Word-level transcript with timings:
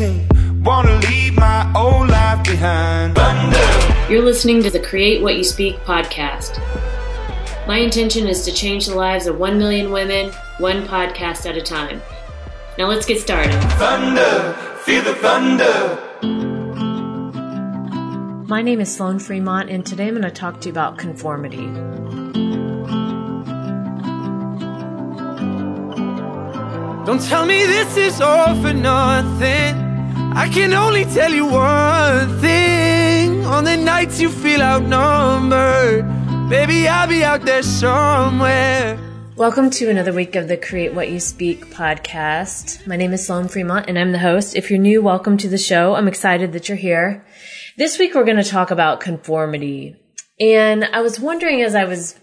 18, 0.00 0.62
wanna 0.64 0.98
leave 1.00 1.34
my 1.36 1.70
old 1.76 2.08
life 2.08 2.42
behind. 2.44 3.14
Thunder. 3.14 4.12
You're 4.12 4.22
listening 4.22 4.62
to 4.62 4.70
the 4.70 4.80
Create 4.80 5.22
What 5.22 5.36
You 5.36 5.44
Speak 5.44 5.76
podcast. 5.80 6.58
My 7.66 7.76
intention 7.76 8.26
is 8.26 8.44
to 8.46 8.52
change 8.52 8.86
the 8.86 8.94
lives 8.94 9.26
of 9.26 9.38
1 9.38 9.58
million 9.58 9.92
women, 9.92 10.32
one 10.58 10.86
podcast 10.86 11.44
at 11.48 11.56
a 11.56 11.62
time. 11.62 12.00
Now 12.78 12.86
let's 12.86 13.04
get 13.04 13.20
started. 13.20 13.52
Thunder, 13.72 14.54
feel 14.84 15.02
the 15.02 15.14
thunder. 15.16 15.98
My 18.48 18.62
name 18.62 18.80
is 18.80 18.92
Sloan 18.92 19.18
Fremont, 19.18 19.68
and 19.68 19.84
today 19.84 20.08
I'm 20.08 20.14
going 20.14 20.22
to 20.22 20.30
talk 20.30 20.60
to 20.62 20.68
you 20.68 20.72
about 20.72 20.96
conformity. 20.96 21.66
Don't 27.04 27.22
tell 27.22 27.44
me 27.44 27.66
this 27.66 27.96
is 27.96 28.20
all 28.20 28.60
for 28.62 28.72
nothing. 28.72 29.89
I 30.32 30.48
can 30.48 30.72
only 30.74 31.04
tell 31.06 31.32
you 31.32 31.44
one 31.44 32.38
thing. 32.38 33.44
On 33.46 33.64
the 33.64 33.76
nights 33.76 34.20
you 34.20 34.28
feel 34.30 34.62
outnumbered, 34.62 36.06
baby, 36.48 36.86
I'll 36.86 37.08
be 37.08 37.24
out 37.24 37.44
there 37.44 37.64
somewhere. 37.64 38.96
Welcome 39.34 39.70
to 39.70 39.90
another 39.90 40.12
week 40.12 40.36
of 40.36 40.46
the 40.46 40.56
Create 40.56 40.94
What 40.94 41.10
You 41.10 41.18
Speak 41.18 41.66
podcast. 41.74 42.86
My 42.86 42.94
name 42.94 43.12
is 43.12 43.26
Sloan 43.26 43.48
Fremont 43.48 43.86
and 43.88 43.98
I'm 43.98 44.12
the 44.12 44.20
host. 44.20 44.54
If 44.54 44.70
you're 44.70 44.78
new, 44.78 45.02
welcome 45.02 45.36
to 45.38 45.48
the 45.48 45.58
show. 45.58 45.94
I'm 45.96 46.06
excited 46.06 46.52
that 46.52 46.68
you're 46.68 46.78
here. 46.78 47.24
This 47.76 47.98
week 47.98 48.14
we're 48.14 48.24
going 48.24 48.36
to 48.36 48.44
talk 48.44 48.70
about 48.70 49.00
conformity. 49.00 49.96
And 50.38 50.84
I 50.84 51.00
was 51.00 51.18
wondering 51.18 51.60
as 51.62 51.74
I 51.74 51.86
was 51.86 52.19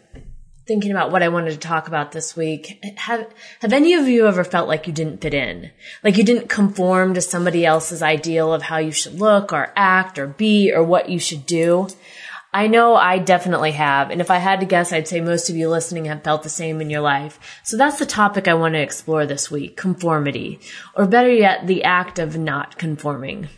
thinking 0.67 0.91
about 0.91 1.12
what 1.12 1.23
I 1.23 1.30
wanted 1.30 1.52
to 1.52 1.57
talk 1.57 1.88
about 1.88 2.12
this 2.12 2.35
week. 2.35 2.84
Have, 2.98 3.27
have 3.62 3.73
any 3.73 3.94
of 3.94 4.07
you 4.07 4.27
ever 4.27 4.44
felt 4.44 4.67
like 4.67 4.85
you 4.85 4.93
didn't 4.93 5.21
fit 5.21 5.34
in? 5.34 5.71
Like 6.03 6.17
you 6.17 6.23
didn't 6.23 6.49
conform 6.49 7.13
to 7.13 7.21
somebody 7.21 7.66
else's 7.66 8.03
ideal 8.03 8.53
of 8.53 8.63
how 8.63 8.77
you 8.77 8.91
should 8.91 9.20
look 9.20 9.54
or 9.54 9.71
act 9.76 10.20
or 10.20 10.27
be 10.27 10.73
or 10.73 10.84
what 10.84 11.10
you 11.10 11.20
should 11.20 11.45
do? 11.45 11.88
I 12.54 12.68
know 12.68 12.95
I 12.95 13.20
definitely 13.20 13.71
have. 13.71 14.10
And 14.10 14.20
if 14.20 14.32
I 14.32 14.38
had 14.38 14.62
to 14.62 14.65
guess, 14.65 14.91
I'd 14.91 15.07
say 15.07 15.21
most 15.21 15.49
of 15.49 15.55
you 15.55 15.70
listening 15.70 16.05
have 16.05 16.23
felt 16.23 16.43
the 16.43 16.49
same 16.49 16.82
in 16.82 16.90
your 16.90 17.01
life. 17.01 17.62
So 17.63 17.77
that's 17.77 17.99
the 17.99 18.05
topic 18.05 18.48
I 18.48 18.54
want 18.55 18.73
to 18.73 18.82
explore 18.82 19.26
this 19.26 19.51
week, 19.51 19.77
conformity. 19.77 20.60
Or 20.95 21.05
better 21.05 21.32
yet, 21.32 21.68
the 21.68 21.84
act 21.84 22.20
of 22.20 22.38
not 22.38 22.77
conforming. 22.77 23.49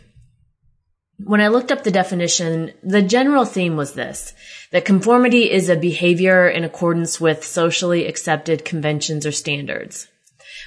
When 1.24 1.40
I 1.40 1.48
looked 1.48 1.72
up 1.72 1.82
the 1.82 1.90
definition, 1.90 2.72
the 2.82 3.02
general 3.02 3.44
theme 3.44 3.76
was 3.76 3.92
this, 3.94 4.34
that 4.70 4.84
conformity 4.84 5.50
is 5.50 5.68
a 5.68 5.76
behavior 5.76 6.48
in 6.48 6.64
accordance 6.64 7.20
with 7.20 7.44
socially 7.44 8.06
accepted 8.06 8.64
conventions 8.64 9.26
or 9.26 9.32
standards. 9.32 10.08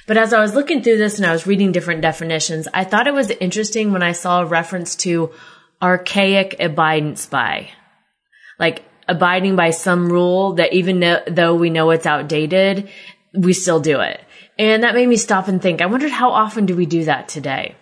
But 0.06 0.16
as 0.16 0.32
I 0.32 0.40
was 0.40 0.54
looking 0.54 0.82
through 0.82 0.98
this 0.98 1.18
and 1.18 1.26
I 1.26 1.32
was 1.32 1.46
reading 1.46 1.72
different 1.72 2.02
definitions, 2.02 2.68
I 2.74 2.84
thought 2.84 3.06
it 3.06 3.14
was 3.14 3.30
interesting 3.30 3.92
when 3.92 4.02
I 4.02 4.12
saw 4.12 4.42
a 4.42 4.46
reference 4.46 4.96
to 4.96 5.32
archaic 5.82 6.56
abidance 6.60 7.26
by. 7.26 7.70
Like 8.58 8.84
abiding 9.08 9.56
by 9.56 9.70
some 9.70 10.10
rule 10.10 10.54
that 10.54 10.72
even 10.72 11.00
though 11.00 11.54
we 11.54 11.70
know 11.70 11.90
it's 11.90 12.06
outdated, 12.06 12.88
we 13.32 13.52
still 13.52 13.80
do 13.80 14.00
it. 14.00 14.20
And 14.58 14.82
that 14.82 14.94
made 14.94 15.08
me 15.08 15.16
stop 15.16 15.48
and 15.48 15.60
think, 15.60 15.80
I 15.80 15.86
wondered 15.86 16.10
how 16.10 16.30
often 16.30 16.66
do 16.66 16.76
we 16.76 16.86
do 16.86 17.04
that 17.04 17.28
today? 17.28 17.76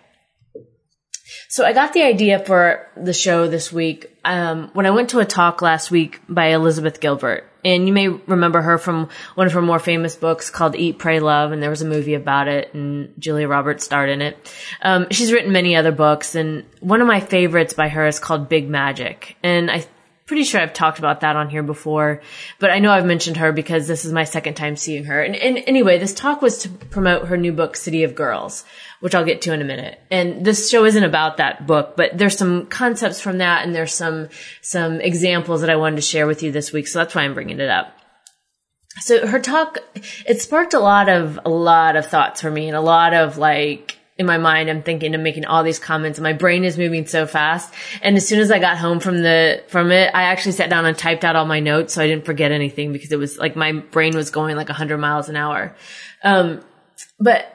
So 1.53 1.63
I 1.63 1.71
got 1.71 1.93
the 1.93 2.01
idea 2.01 2.39
for 2.39 2.89
the 2.97 3.13
show 3.13 3.47
this 3.47 3.71
week 3.71 4.11
um, 4.25 4.71
when 4.73 4.87
I 4.87 4.89
went 4.89 5.11
to 5.11 5.19
a 5.19 5.25
talk 5.25 5.61
last 5.61 5.91
week 5.91 6.19
by 6.27 6.47
Elizabeth 6.47 6.99
Gilbert. 6.99 7.47
And 7.63 7.85
you 7.85 7.93
may 7.93 8.07
remember 8.07 8.59
her 8.59 8.79
from 8.79 9.09
one 9.35 9.45
of 9.45 9.53
her 9.53 9.61
more 9.61 9.77
famous 9.77 10.15
books 10.15 10.49
called 10.49 10.75
Eat, 10.75 10.97
Pray, 10.97 11.19
Love, 11.19 11.51
and 11.51 11.61
there 11.61 11.69
was 11.69 11.83
a 11.83 11.85
movie 11.85 12.15
about 12.15 12.47
it, 12.47 12.73
and 12.73 13.13
Julia 13.19 13.47
Roberts 13.47 13.83
starred 13.83 14.09
in 14.09 14.23
it. 14.23 14.51
Um, 14.81 15.05
she's 15.11 15.31
written 15.31 15.51
many 15.51 15.75
other 15.75 15.91
books, 15.91 16.33
and 16.33 16.65
one 16.79 17.01
of 17.01 17.07
my 17.07 17.19
favorites 17.19 17.75
by 17.75 17.87
her 17.87 18.07
is 18.07 18.17
called 18.17 18.49
Big 18.49 18.67
Magic. 18.67 19.37
And 19.43 19.69
I 19.69 19.85
pretty 20.25 20.43
sure 20.43 20.61
I've 20.61 20.73
talked 20.73 20.99
about 20.99 21.21
that 21.21 21.35
on 21.35 21.49
here 21.49 21.63
before, 21.63 22.21
but 22.59 22.69
I 22.69 22.79
know 22.79 22.91
I've 22.91 23.05
mentioned 23.05 23.37
her 23.37 23.51
because 23.51 23.87
this 23.87 24.05
is 24.05 24.13
my 24.13 24.23
second 24.23 24.53
time 24.53 24.75
seeing 24.75 25.05
her. 25.05 25.21
And, 25.21 25.35
and, 25.35 25.61
anyway, 25.67 25.97
this 25.97 26.13
talk 26.13 26.41
was 26.41 26.59
to 26.59 26.69
promote 26.69 27.27
her 27.27 27.37
new 27.37 27.51
book, 27.51 27.75
City 27.75 28.03
of 28.03 28.15
Girls, 28.15 28.63
which 29.01 29.15
I'll 29.15 29.25
get 29.25 29.41
to 29.43 29.53
in 29.53 29.61
a 29.61 29.65
minute. 29.65 29.99
And 30.09 30.45
this 30.45 30.69
show 30.69 30.85
isn't 30.85 31.03
about 31.03 31.37
that 31.37 31.67
book, 31.67 31.95
but 31.97 32.17
there's 32.17 32.37
some 32.37 32.67
concepts 32.67 33.19
from 33.19 33.39
that 33.39 33.65
and 33.65 33.75
there's 33.75 33.93
some, 33.93 34.29
some 34.61 35.01
examples 35.01 35.61
that 35.61 35.69
I 35.69 35.75
wanted 35.75 35.97
to 35.97 36.01
share 36.03 36.27
with 36.27 36.41
you 36.41 36.51
this 36.51 36.71
week. 36.71 36.87
So 36.87 36.99
that's 36.99 37.13
why 37.13 37.23
I'm 37.23 37.33
bringing 37.33 37.59
it 37.59 37.69
up. 37.69 37.93
So 39.01 39.25
her 39.25 39.39
talk, 39.39 39.79
it 40.25 40.39
sparked 40.39 40.73
a 40.73 40.79
lot 40.79 41.09
of, 41.09 41.39
a 41.43 41.49
lot 41.49 41.95
of 41.95 42.05
thoughts 42.05 42.41
for 42.41 42.51
me 42.51 42.67
and 42.67 42.77
a 42.77 42.81
lot 42.81 43.13
of 43.13 43.37
like, 43.37 43.97
in 44.17 44.25
my 44.25 44.37
mind, 44.37 44.69
I'm 44.69 44.83
thinking 44.83 45.13
and 45.13 45.23
making 45.23 45.45
all 45.45 45.63
these 45.63 45.79
comments 45.79 46.19
and 46.19 46.23
my 46.23 46.33
brain 46.33 46.63
is 46.63 46.77
moving 46.77 47.07
so 47.07 47.25
fast. 47.25 47.73
And 48.01 48.15
as 48.15 48.27
soon 48.27 48.39
as 48.39 48.51
I 48.51 48.59
got 48.59 48.77
home 48.77 48.99
from 48.99 49.21
the, 49.23 49.63
from 49.67 49.91
it, 49.91 50.11
I 50.13 50.23
actually 50.23 50.51
sat 50.51 50.69
down 50.69 50.85
and 50.85 50.97
typed 50.97 51.23
out 51.23 51.35
all 51.35 51.45
my 51.45 51.59
notes 51.59 51.93
so 51.93 52.03
I 52.03 52.07
didn't 52.07 52.25
forget 52.25 52.51
anything 52.51 52.93
because 52.93 53.11
it 53.11 53.19
was 53.19 53.37
like 53.37 53.55
my 53.55 53.71
brain 53.71 54.15
was 54.15 54.29
going 54.29 54.55
like 54.55 54.69
100 54.69 54.97
miles 54.97 55.29
an 55.29 55.35
hour. 55.35 55.75
Um, 56.23 56.61
but 57.19 57.49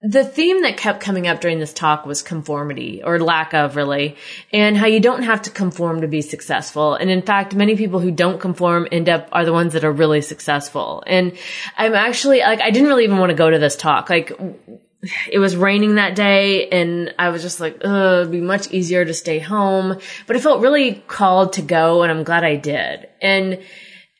the 0.00 0.24
theme 0.24 0.62
that 0.62 0.76
kept 0.76 1.00
coming 1.00 1.26
up 1.26 1.40
during 1.40 1.58
this 1.58 1.72
talk 1.72 2.06
was 2.06 2.22
conformity 2.22 3.02
or 3.02 3.18
lack 3.18 3.52
of 3.52 3.74
really 3.74 4.16
and 4.52 4.76
how 4.76 4.86
you 4.86 5.00
don't 5.00 5.24
have 5.24 5.42
to 5.42 5.50
conform 5.50 6.02
to 6.02 6.06
be 6.06 6.22
successful 6.22 6.94
and 6.94 7.10
in 7.10 7.20
fact 7.20 7.52
many 7.52 7.76
people 7.76 7.98
who 7.98 8.12
don't 8.12 8.40
conform 8.40 8.86
end 8.92 9.08
up 9.08 9.28
are 9.32 9.44
the 9.44 9.52
ones 9.52 9.72
that 9.72 9.82
are 9.82 9.90
really 9.90 10.20
successful 10.20 11.02
and 11.08 11.36
i'm 11.76 11.94
actually 11.94 12.38
like 12.38 12.60
i 12.60 12.70
didn't 12.70 12.88
really 12.88 13.02
even 13.02 13.18
want 13.18 13.30
to 13.30 13.34
go 13.34 13.50
to 13.50 13.58
this 13.58 13.74
talk 13.74 14.08
like 14.08 14.30
it 15.30 15.38
was 15.38 15.56
raining 15.56 15.94
that 15.94 16.16
day 16.16 16.68
and 16.68 17.14
I 17.18 17.28
was 17.28 17.42
just 17.42 17.60
like, 17.60 17.78
Ugh, 17.84 18.20
it'd 18.20 18.32
be 18.32 18.40
much 18.40 18.70
easier 18.72 19.04
to 19.04 19.14
stay 19.14 19.38
home. 19.38 19.98
But 20.26 20.36
I 20.36 20.40
felt 20.40 20.60
really 20.60 20.94
called 21.06 21.54
to 21.54 21.62
go 21.62 22.02
and 22.02 22.10
I'm 22.10 22.24
glad 22.24 22.44
I 22.44 22.56
did. 22.56 23.08
And 23.22 23.60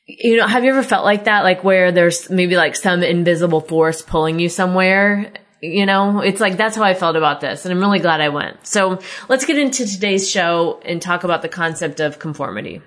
you 0.06 0.38
know, 0.38 0.46
have 0.46 0.64
you 0.64 0.70
ever 0.70 0.82
felt 0.82 1.04
like 1.04 1.24
that? 1.24 1.44
Like 1.44 1.64
where 1.64 1.92
there's 1.92 2.30
maybe 2.30 2.56
like 2.56 2.76
some 2.76 3.02
invisible 3.02 3.60
force 3.60 4.02
pulling 4.02 4.38
you 4.38 4.48
somewhere? 4.48 5.32
You 5.60 5.84
know, 5.84 6.20
it's 6.20 6.40
like 6.40 6.56
that's 6.56 6.76
how 6.76 6.84
I 6.84 6.94
felt 6.94 7.16
about 7.16 7.40
this 7.40 7.64
and 7.64 7.72
I'm 7.72 7.80
really 7.80 7.98
glad 7.98 8.20
I 8.20 8.28
went. 8.28 8.66
So 8.66 9.00
let's 9.28 9.44
get 9.44 9.58
into 9.58 9.84
today's 9.84 10.30
show 10.30 10.80
and 10.84 11.02
talk 11.02 11.24
about 11.24 11.42
the 11.42 11.48
concept 11.48 12.00
of 12.00 12.18
conformity. 12.18 12.80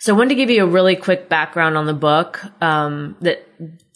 So 0.00 0.14
I 0.14 0.18
wanted 0.18 0.30
to 0.30 0.34
give 0.34 0.50
you 0.50 0.64
a 0.64 0.68
really 0.68 0.96
quick 0.96 1.28
background 1.28 1.78
on 1.78 1.86
the 1.86 1.94
book 1.94 2.44
um, 2.60 3.16
that 3.22 3.46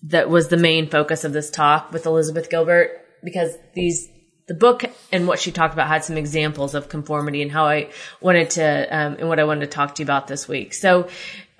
that 0.04 0.30
was 0.30 0.48
the 0.48 0.56
main 0.56 0.88
focus 0.88 1.24
of 1.24 1.32
this 1.32 1.50
talk 1.50 1.92
with 1.92 2.06
Elizabeth 2.06 2.50
Gilbert 2.50 3.04
because 3.22 3.56
these 3.74 4.08
the 4.46 4.54
book 4.54 4.84
and 5.12 5.28
what 5.28 5.38
she 5.38 5.52
talked 5.52 5.74
about 5.74 5.88
had 5.88 6.02
some 6.04 6.16
examples 6.16 6.74
of 6.74 6.88
conformity 6.88 7.42
and 7.42 7.52
how 7.52 7.66
I 7.66 7.90
wanted 8.20 8.50
to 8.50 8.88
um, 8.90 9.16
and 9.18 9.28
what 9.28 9.38
I 9.38 9.44
wanted 9.44 9.60
to 9.60 9.66
talk 9.66 9.94
to 9.96 10.02
you 10.02 10.06
about 10.06 10.26
this 10.26 10.48
week. 10.48 10.72
So 10.72 11.08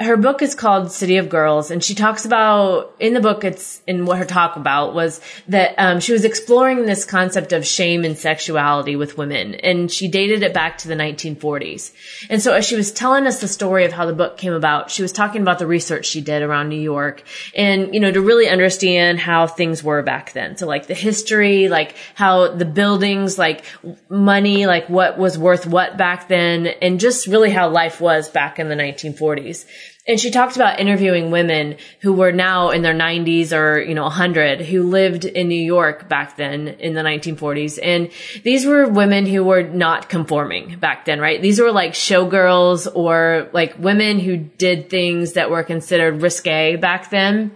her 0.00 0.16
book 0.16 0.42
is 0.42 0.54
called 0.54 0.92
City 0.92 1.16
of 1.16 1.28
Girls, 1.28 1.72
and 1.72 1.82
she 1.82 1.97
talks 1.97 2.25
about 2.25 2.94
in 3.00 3.14
the 3.14 3.20
book. 3.20 3.42
It's 3.42 3.82
in 3.84 4.06
what 4.06 4.19
her 4.19 4.25
talk 4.25 4.54
about 4.54 4.94
was 4.94 5.20
that 5.48 5.75
um, 5.76 5.98
she 5.98 6.12
was 6.12 6.25
exploring 6.25 6.86
this 6.86 7.04
concept 7.04 7.53
of 7.53 7.66
shame 7.66 8.04
and 8.04 8.16
sexuality 8.16 8.94
with 8.94 9.19
women, 9.19 9.56
and 9.56 9.91
she 9.91 10.06
dated 10.06 10.44
it 10.44 10.54
back 10.54 10.78
to 10.78 10.88
the 10.88 10.94
1940s. 10.94 11.92
And 12.31 12.41
so, 12.41 12.53
as 12.53 12.64
she 12.64 12.76
was 12.76 12.92
telling 12.92 13.26
us 13.26 13.41
the 13.41 13.48
story 13.48 13.87
of 13.87 13.92
how 13.92 14.06
the 14.06 14.12
book 14.12 14.38
came 14.38 14.53
about, 14.53 14.92
she 14.92 15.03
was 15.03 15.10
talking 15.10 15.42
about 15.42 15.58
the 15.58 15.66
research 15.66 16.06
she 16.06 16.20
did 16.20 16.42
around 16.42 16.69
New 16.69 16.81
York, 16.81 17.25
and 17.56 17.92
you 17.92 17.98
know 17.98 18.12
to 18.12 18.20
really 18.20 18.48
understand 18.48 19.19
how 19.19 19.48
things 19.48 19.82
were 19.82 20.03
back 20.04 20.32
then. 20.32 20.56
So, 20.56 20.69
like 20.69 20.87
the 20.87 20.94
history, 20.94 21.66
like 21.66 21.97
how 22.14 22.54
the 22.54 22.66
buildings, 22.66 23.37
like 23.37 23.64
money, 24.08 24.66
like 24.66 24.88
what 24.88 25.19
was 25.19 25.37
worth 25.37 25.66
what 25.66 25.97
back 25.97 26.28
then, 26.28 26.69
and 26.69 27.00
just 27.00 27.26
really 27.26 27.50
how 27.50 27.69
life 27.69 28.00
was 28.00 28.28
back 28.28 28.60
in 28.60 28.69
the 28.69 28.76
1940s 28.76 29.66
and 30.08 30.19
she 30.19 30.30
talked 30.30 30.56
about 30.56 30.80
interviewing 30.80 31.30
women 31.30 31.76
who 32.00 32.14
were 32.14 32.32
now 32.32 32.70
in 32.70 32.82
their 32.82 32.94
90s 32.94 33.52
or 33.52 33.78
you 33.78 33.94
know 33.94 34.04
100 34.04 34.62
who 34.62 34.82
lived 34.82 35.24
in 35.26 35.48
New 35.48 35.62
York 35.62 36.08
back 36.08 36.37
then 36.37 36.66
in 36.66 36.94
the 36.94 37.02
1940s 37.02 37.78
and 37.82 38.10
these 38.43 38.64
were 38.64 38.88
women 38.88 39.26
who 39.26 39.44
were 39.44 39.62
not 39.62 40.08
conforming 40.08 40.78
back 40.78 41.05
then 41.05 41.20
right? 41.20 41.40
These 41.40 41.60
were 41.60 41.70
like 41.70 41.93
showgirls 41.93 42.88
or 42.93 43.49
like 43.52 43.78
women 43.78 44.19
who 44.19 44.37
did 44.37 44.88
things 44.90 45.34
that 45.34 45.50
were 45.50 45.62
considered 45.62 46.22
risque 46.22 46.76
back 46.76 47.10
then. 47.10 47.52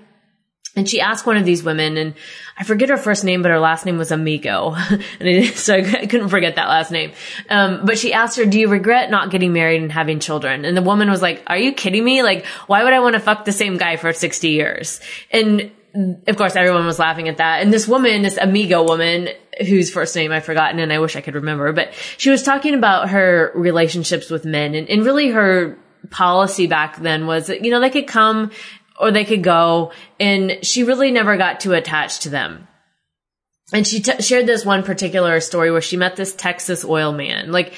And 0.75 0.89
she 0.89 1.01
asked 1.01 1.27
one 1.27 1.37
of 1.37 1.45
these 1.45 1.63
women, 1.63 1.99
and 1.99 2.15
I 2.63 2.65
forget 2.65 2.91
her 2.91 2.97
first 2.97 3.25
name, 3.25 3.43
but 3.43 3.51
her 3.51 3.59
last 3.59 3.85
name 3.85 3.99
was 3.99 4.13
Amigo. 4.13 4.77
and 5.21 5.47
so 5.57 5.75
I 5.75 6.07
couldn't 6.07 6.29
forget 6.29 6.55
that 6.55 6.69
last 6.69 6.93
name. 6.93 7.11
Um, 7.51 7.85
but 7.85 7.99
she 7.99 8.13
asked 8.13 8.39
her, 8.39 8.47
do 8.47 8.57
you 8.57 8.69
regret 8.69 9.11
not 9.11 9.33
getting 9.33 9.53
married 9.53 9.83
and 9.83 9.91
having 9.91 10.21
children? 10.21 10.65
And 10.65 10.77
the 10.77 10.83
woman 10.83 11.11
was 11.11 11.21
like, 11.21 11.43
are 11.49 11.59
you 11.59 11.73
kidding 11.73 12.05
me? 12.05 12.23
Like, 12.23 12.47
why 12.69 12.85
would 12.85 12.93
I 12.93 13.01
want 13.01 13.15
to 13.15 13.21
fuck 13.21 13.47
the 13.47 13.51
same 13.51 13.79
guy 13.79 13.97
for 13.97 14.13
60 14.13 14.49
years? 14.49 15.01
And 15.33 15.73
of 16.29 16.37
course, 16.37 16.55
everyone 16.55 16.87
was 16.87 17.01
laughing 17.01 17.29
at 17.29 17.39
that. 17.39 17.63
And 17.63 17.73
this 17.73 17.89
woman, 17.89 18.23
this 18.23 18.39
Amigo 18.41 18.85
woman, 18.85 19.31
whose 19.67 19.91
first 19.91 20.15
name 20.15 20.31
I've 20.31 20.45
forgotten 20.45 20.79
and 20.79 20.93
I 20.93 21.01
wish 21.01 21.17
I 21.17 21.21
could 21.21 21.35
remember, 21.35 21.73
but 21.73 21.93
she 22.17 22.31
was 22.31 22.45
talking 22.45 22.75
about 22.75 23.11
her 23.11 23.51
relationships 23.57 24.31
with 24.31 24.45
men 24.45 24.77
and, 24.77 24.89
and 24.89 25.05
really 25.05 25.31
her 25.31 25.77
policy 26.11 26.69
back 26.69 27.01
then 27.01 27.27
was 27.27 27.49
that, 27.49 27.65
you 27.65 27.73
know, 27.73 27.81
they 27.81 27.91
could 27.91 28.07
come 28.07 28.53
or 28.99 29.11
they 29.11 29.25
could 29.25 29.43
go. 29.43 29.93
And 30.21 30.59
she 30.63 30.85
really 30.85 31.11
never 31.11 31.37
got 31.37 31.61
too 31.61 31.73
attached 31.73 32.23
to 32.23 32.31
them. 32.31 32.69
and 33.73 33.87
she 33.87 34.01
t- 34.01 34.21
shared 34.21 34.47
this 34.47 34.65
one 34.65 34.83
particular 34.83 35.41
story 35.41 35.71
where 35.71 35.81
she 35.81 35.97
met 35.97 36.17
this 36.17 36.35
Texas 36.35 36.85
oil 36.85 37.13
man. 37.13 37.53
Like, 37.53 37.75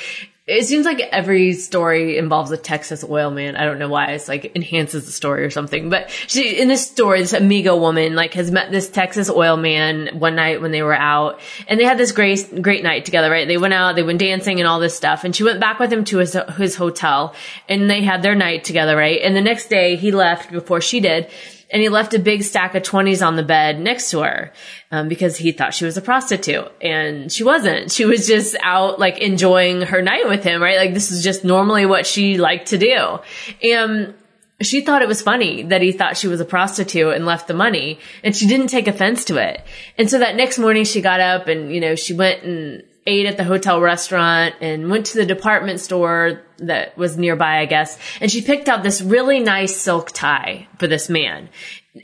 it 0.46 0.66
seems 0.66 0.84
like 0.84 1.00
every 1.00 1.54
story 1.54 2.18
involves 2.18 2.50
a 2.50 2.58
Texas 2.58 3.02
oil 3.02 3.30
man. 3.30 3.56
I 3.56 3.64
don't 3.64 3.78
know 3.78 3.88
why. 3.88 4.12
It's 4.12 4.28
like 4.28 4.54
enhances 4.54 5.06
the 5.06 5.12
story 5.12 5.42
or 5.42 5.48
something. 5.48 5.88
But 5.88 6.10
she, 6.10 6.60
in 6.60 6.68
this 6.68 6.86
story, 6.86 7.22
this 7.22 7.32
amigo 7.32 7.76
woman, 7.76 8.14
like, 8.14 8.34
has 8.34 8.50
met 8.50 8.70
this 8.70 8.90
Texas 8.90 9.30
oil 9.30 9.56
man 9.56 10.18
one 10.18 10.36
night 10.36 10.60
when 10.60 10.70
they 10.70 10.82
were 10.82 10.94
out. 10.94 11.40
And 11.66 11.80
they 11.80 11.84
had 11.84 11.96
this 11.96 12.12
great, 12.12 12.60
great 12.60 12.82
night 12.82 13.06
together, 13.06 13.30
right? 13.30 13.48
They 13.48 13.56
went 13.56 13.72
out, 13.72 13.96
they 13.96 14.02
went 14.02 14.18
dancing 14.18 14.60
and 14.60 14.68
all 14.68 14.80
this 14.80 14.94
stuff. 14.94 15.24
And 15.24 15.34
she 15.34 15.44
went 15.44 15.60
back 15.60 15.78
with 15.78 15.90
him 15.90 16.04
to 16.04 16.18
his, 16.18 16.36
his 16.58 16.76
hotel. 16.76 17.34
And 17.66 17.88
they 17.88 18.02
had 18.02 18.22
their 18.22 18.34
night 18.34 18.64
together, 18.64 18.98
right? 18.98 19.22
And 19.22 19.34
the 19.34 19.40
next 19.40 19.68
day, 19.68 19.96
he 19.96 20.12
left 20.12 20.52
before 20.52 20.82
she 20.82 21.00
did 21.00 21.30
and 21.70 21.82
he 21.82 21.88
left 21.88 22.14
a 22.14 22.18
big 22.18 22.42
stack 22.42 22.74
of 22.74 22.82
20s 22.82 23.26
on 23.26 23.36
the 23.36 23.42
bed 23.42 23.80
next 23.80 24.10
to 24.10 24.20
her 24.20 24.52
um, 24.90 25.08
because 25.08 25.36
he 25.36 25.52
thought 25.52 25.74
she 25.74 25.84
was 25.84 25.96
a 25.96 26.02
prostitute. 26.02 26.70
And 26.80 27.30
she 27.30 27.44
wasn't. 27.44 27.90
She 27.90 28.04
was 28.04 28.26
just 28.26 28.56
out 28.62 28.98
like 28.98 29.18
enjoying 29.18 29.82
her 29.82 30.02
night 30.02 30.28
with 30.28 30.44
him 30.44 30.62
right? 30.62 30.76
Like 30.76 30.94
this 30.94 31.10
is 31.10 31.22
just 31.22 31.44
normally 31.44 31.86
what 31.86 32.06
she 32.06 32.38
liked 32.38 32.68
to 32.68 32.78
do. 32.78 33.18
And 33.62 34.14
she 34.60 34.80
thought 34.80 35.02
it 35.02 35.08
was 35.08 35.20
funny 35.20 35.64
that 35.64 35.82
he 35.82 35.92
thought 35.92 36.16
she 36.16 36.28
was 36.28 36.40
a 36.40 36.44
prostitute 36.44 37.14
and 37.14 37.26
left 37.26 37.48
the 37.48 37.54
money. 37.54 37.98
And 38.22 38.34
she 38.34 38.46
didn't 38.46 38.68
take 38.68 38.86
offense 38.86 39.24
to 39.26 39.36
it. 39.36 39.64
And 39.98 40.08
so 40.08 40.18
that 40.18 40.36
next 40.36 40.58
morning 40.58 40.84
she 40.84 41.00
got 41.00 41.20
up 41.20 41.48
and 41.48 41.72
you 41.72 41.80
know 41.80 41.94
she 41.94 42.14
went 42.14 42.42
and 42.44 42.82
ate 43.06 43.26
at 43.26 43.36
the 43.36 43.44
hotel 43.44 43.80
restaurant 43.80 44.54
and 44.60 44.90
went 44.90 45.06
to 45.06 45.18
the 45.18 45.26
department 45.26 45.80
store 45.80 46.42
that 46.58 46.96
was 46.96 47.18
nearby, 47.18 47.58
I 47.58 47.66
guess. 47.66 47.98
And 48.20 48.30
she 48.30 48.40
picked 48.40 48.68
out 48.68 48.82
this 48.82 49.02
really 49.02 49.40
nice 49.40 49.76
silk 49.76 50.12
tie 50.12 50.68
for 50.78 50.86
this 50.86 51.08
man. 51.08 51.48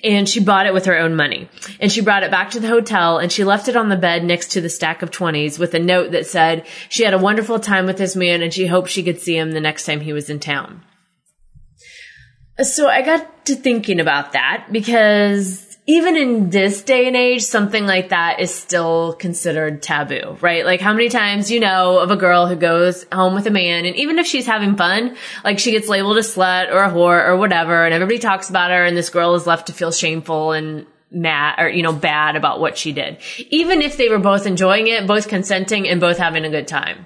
And 0.05 0.29
she 0.29 0.41
bought 0.41 0.67
it 0.67 0.75
with 0.75 0.85
her 0.85 0.99
own 0.99 1.17
money. 1.17 1.49
And 1.81 1.91
she 1.91 2.01
brought 2.01 2.23
it 2.23 2.31
back 2.31 2.51
to 2.51 2.61
the 2.61 2.69
hotel 2.69 3.19
and 3.19 3.33
she 3.33 3.45
left 3.45 3.69
it 3.69 3.77
on 3.77 3.89
the 3.89 3.97
bed 3.97 4.25
next 4.25 4.53
to 4.53 4.61
the 4.61 4.69
stack 4.69 5.03
of 5.03 5.11
20s 5.11 5.59
with 5.59 5.75
a 5.75 5.79
note 5.79 6.13
that 6.13 6.27
said 6.27 6.67
she 6.89 7.05
had 7.05 7.15
a 7.15 7.19
wonderful 7.19 7.59
time 7.59 7.87
with 7.87 7.97
this 7.97 8.15
man 8.15 8.43
and 8.43 8.53
she 8.53 8.67
hoped 8.67 8.91
she 8.91 9.03
could 9.03 9.21
see 9.21 9.37
him 9.37 9.53
the 9.53 9.61
next 9.61 9.87
time 9.87 10.01
he 10.01 10.13
was 10.13 10.31
in 10.31 10.39
town. 10.39 10.83
So 12.63 12.89
I 12.89 13.03
got 13.03 13.47
to 13.47 13.57
thinking 13.57 14.01
about 14.01 14.33
that 14.33 14.67
because 14.71 15.70
even 15.91 16.17
in 16.17 16.51
this 16.51 16.83
day 16.83 17.09
and 17.09 17.17
age, 17.17 17.43
something 17.43 17.85
like 17.85 18.11
that 18.11 18.39
is 18.39 18.55
still 18.55 19.15
considered 19.15 19.83
taboo, 19.83 20.37
right? 20.41 20.65
Like 20.65 20.81
how 20.81 20.93
many 20.93 21.09
times 21.09 21.51
you 21.51 21.59
know 21.59 21.99
of 21.99 22.13
a 22.13 22.17
girl 22.17 22.47
who 22.47 22.55
goes 22.55 23.05
home 23.11 23.35
with 23.35 23.49
a 23.49 23.51
man 23.51 23.85
and 23.85 23.97
even 23.97 24.21
if 24.21 24.25
she's 24.25 24.47
having 24.47 24.77
fun, 24.77 25.17
like 25.43 25.59
she 25.59 25.73
gets 25.73 25.89
labeled 25.89 26.17
a 26.17 26.21
slut 26.21 26.71
or 26.71 26.85
a 26.85 26.91
whore 26.91 27.27
or 27.27 27.37
whatever 27.37 27.85
and 27.85 27.93
everybody 27.93 28.21
talks 28.21 28.49
about 28.49 28.71
her 28.71 28.85
and 28.85 28.97
this 28.97 29.11
girl 29.11 29.35
is 29.35 29.49
left 29.49 29.67
to 29.67 29.73
feel 29.73 29.91
shameful 29.91 30.53
and 30.53 30.87
mad 31.11 31.57
or, 31.59 31.69
you 31.69 31.83
know, 31.83 31.93
bad 31.93 32.37
about 32.37 32.61
what 32.61 32.79
she 32.79 32.93
did. 32.93 33.19
Even 33.49 33.83
if 33.83 33.97
they 33.97 34.09
were 34.09 34.21
both 34.21 34.47
enjoying 34.47 34.87
it, 34.87 35.09
both 35.09 35.27
consenting 35.27 35.89
and 35.89 36.01
both 36.01 36.19
having 36.19 36.45
a 36.45 36.51
good 36.51 36.69
time. 36.69 37.05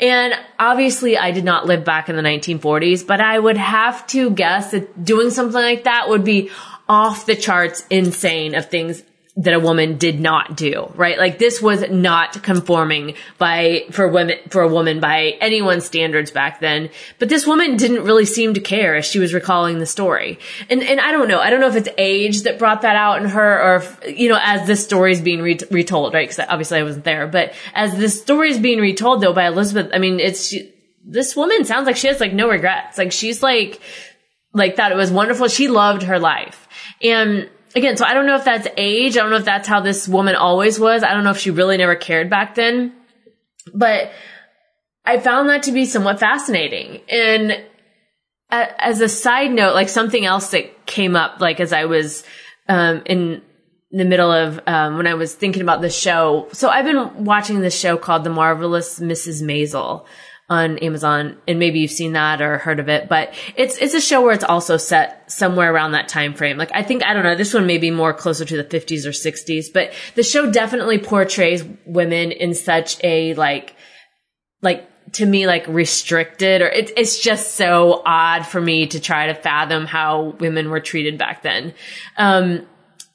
And 0.00 0.34
obviously 0.58 1.18
I 1.18 1.30
did 1.30 1.44
not 1.44 1.66
live 1.66 1.84
back 1.84 2.08
in 2.08 2.16
the 2.16 2.22
1940s, 2.22 3.06
but 3.06 3.20
I 3.20 3.38
would 3.38 3.58
have 3.58 4.06
to 4.08 4.30
guess 4.30 4.70
that 4.70 5.04
doing 5.04 5.28
something 5.28 5.60
like 5.60 5.84
that 5.84 6.08
would 6.08 6.24
be 6.24 6.50
off 6.88 7.26
the 7.26 7.36
charts 7.36 7.84
insane 7.90 8.54
of 8.54 8.70
things 8.70 9.02
that 9.36 9.52
a 9.52 9.58
woman 9.58 9.98
did 9.98 10.20
not 10.20 10.56
do, 10.56 10.92
right? 10.94 11.18
Like 11.18 11.38
this 11.38 11.60
was 11.60 11.90
not 11.90 12.40
conforming 12.44 13.14
by, 13.36 13.84
for 13.90 14.06
women, 14.06 14.38
for 14.48 14.62
a 14.62 14.68
woman 14.68 15.00
by 15.00 15.36
anyone's 15.40 15.84
standards 15.84 16.30
back 16.30 16.60
then. 16.60 16.88
But 17.18 17.30
this 17.30 17.44
woman 17.44 17.76
didn't 17.76 18.04
really 18.04 18.26
seem 18.26 18.54
to 18.54 18.60
care 18.60 18.94
as 18.94 19.04
she 19.04 19.18
was 19.18 19.34
recalling 19.34 19.80
the 19.80 19.86
story. 19.86 20.38
And, 20.70 20.84
and 20.84 21.00
I 21.00 21.10
don't 21.10 21.26
know. 21.26 21.40
I 21.40 21.50
don't 21.50 21.60
know 21.60 21.66
if 21.66 21.74
it's 21.74 21.88
age 21.98 22.42
that 22.42 22.60
brought 22.60 22.82
that 22.82 22.94
out 22.94 23.22
in 23.22 23.28
her 23.30 23.60
or 23.60 23.76
if, 23.76 24.16
you 24.16 24.28
know, 24.28 24.38
as 24.40 24.68
this 24.68 24.84
story 24.84 25.10
is 25.10 25.20
being 25.20 25.42
re- 25.42 25.58
retold, 25.68 26.14
right? 26.14 26.28
Cause 26.28 26.38
obviously 26.48 26.78
I 26.78 26.84
wasn't 26.84 27.04
there, 27.04 27.26
but 27.26 27.54
as 27.74 27.96
this 27.96 28.20
story 28.20 28.50
is 28.50 28.60
being 28.60 28.78
retold 28.78 29.20
though 29.20 29.32
by 29.32 29.48
Elizabeth, 29.48 29.90
I 29.92 29.98
mean, 29.98 30.20
it's, 30.20 30.46
she, 30.46 30.72
this 31.04 31.34
woman 31.34 31.64
sounds 31.64 31.86
like 31.86 31.96
she 31.96 32.06
has 32.06 32.20
like 32.20 32.32
no 32.32 32.48
regrets. 32.48 32.98
Like 32.98 33.10
she's 33.10 33.42
like, 33.42 33.80
like 34.54 34.76
thought 34.76 34.92
it 34.92 34.96
was 34.96 35.10
wonderful. 35.10 35.48
She 35.48 35.68
loved 35.68 36.04
her 36.04 36.18
life. 36.18 36.68
And 37.02 37.50
again, 37.74 37.96
so 37.96 38.04
I 38.04 38.14
don't 38.14 38.26
know 38.26 38.36
if 38.36 38.44
that's 38.44 38.68
age. 38.76 39.16
I 39.16 39.20
don't 39.20 39.30
know 39.30 39.36
if 39.36 39.44
that's 39.44 39.68
how 39.68 39.80
this 39.80 40.08
woman 40.08 40.36
always 40.36 40.78
was. 40.78 41.02
I 41.02 41.12
don't 41.12 41.24
know 41.24 41.30
if 41.30 41.38
she 41.38 41.50
really 41.50 41.76
never 41.76 41.96
cared 41.96 42.30
back 42.30 42.54
then. 42.54 42.92
But 43.74 44.12
I 45.04 45.18
found 45.18 45.48
that 45.48 45.64
to 45.64 45.72
be 45.72 45.84
somewhat 45.84 46.20
fascinating. 46.20 47.00
And 47.08 47.64
as 48.50 49.00
a 49.00 49.08
side 49.08 49.50
note, 49.50 49.74
like 49.74 49.88
something 49.88 50.24
else 50.24 50.50
that 50.52 50.86
came 50.86 51.16
up, 51.16 51.40
like 51.40 51.60
as 51.60 51.72
I 51.72 51.86
was 51.86 52.24
um, 52.68 53.02
in 53.06 53.42
the 53.90 54.04
middle 54.04 54.30
of 54.30 54.60
um, 54.66 54.96
when 54.96 55.06
I 55.06 55.14
was 55.14 55.34
thinking 55.34 55.62
about 55.62 55.80
the 55.80 55.90
show. 55.90 56.48
So 56.52 56.68
I've 56.68 56.84
been 56.84 57.24
watching 57.24 57.60
this 57.60 57.78
show 57.78 57.96
called 57.96 58.24
The 58.24 58.30
Marvelous 58.30 59.00
Mrs. 59.00 59.42
Maisel 59.42 60.04
on 60.48 60.76
Amazon, 60.78 61.36
and 61.48 61.58
maybe 61.58 61.78
you've 61.78 61.90
seen 61.90 62.12
that 62.12 62.42
or 62.42 62.58
heard 62.58 62.78
of 62.78 62.88
it. 62.88 63.08
But 63.08 63.34
it's 63.56 63.78
it's 63.78 63.94
a 63.94 64.00
show 64.00 64.22
where 64.22 64.34
it's 64.34 64.44
also 64.44 64.76
set 64.76 65.30
somewhere 65.30 65.72
around 65.72 65.92
that 65.92 66.08
time 66.08 66.34
frame. 66.34 66.58
Like 66.58 66.70
I 66.74 66.82
think 66.82 67.04
I 67.04 67.14
don't 67.14 67.24
know, 67.24 67.34
this 67.34 67.54
one 67.54 67.66
may 67.66 67.78
be 67.78 67.90
more 67.90 68.12
closer 68.12 68.44
to 68.44 68.56
the 68.56 68.64
50s 68.64 69.06
or 69.06 69.10
60s, 69.10 69.72
but 69.72 69.92
the 70.14 70.22
show 70.22 70.50
definitely 70.50 70.98
portrays 70.98 71.64
women 71.86 72.30
in 72.30 72.54
such 72.54 73.02
a 73.02 73.34
like 73.34 73.74
like 74.60 74.88
to 75.12 75.24
me 75.24 75.46
like 75.46 75.66
restricted 75.68 76.60
or 76.60 76.68
it's 76.68 76.92
it's 76.96 77.18
just 77.20 77.54
so 77.54 78.02
odd 78.04 78.46
for 78.46 78.60
me 78.60 78.86
to 78.86 79.00
try 79.00 79.26
to 79.28 79.34
fathom 79.34 79.86
how 79.86 80.34
women 80.40 80.70
were 80.70 80.80
treated 80.80 81.18
back 81.18 81.42
then. 81.42 81.72
Um 82.16 82.66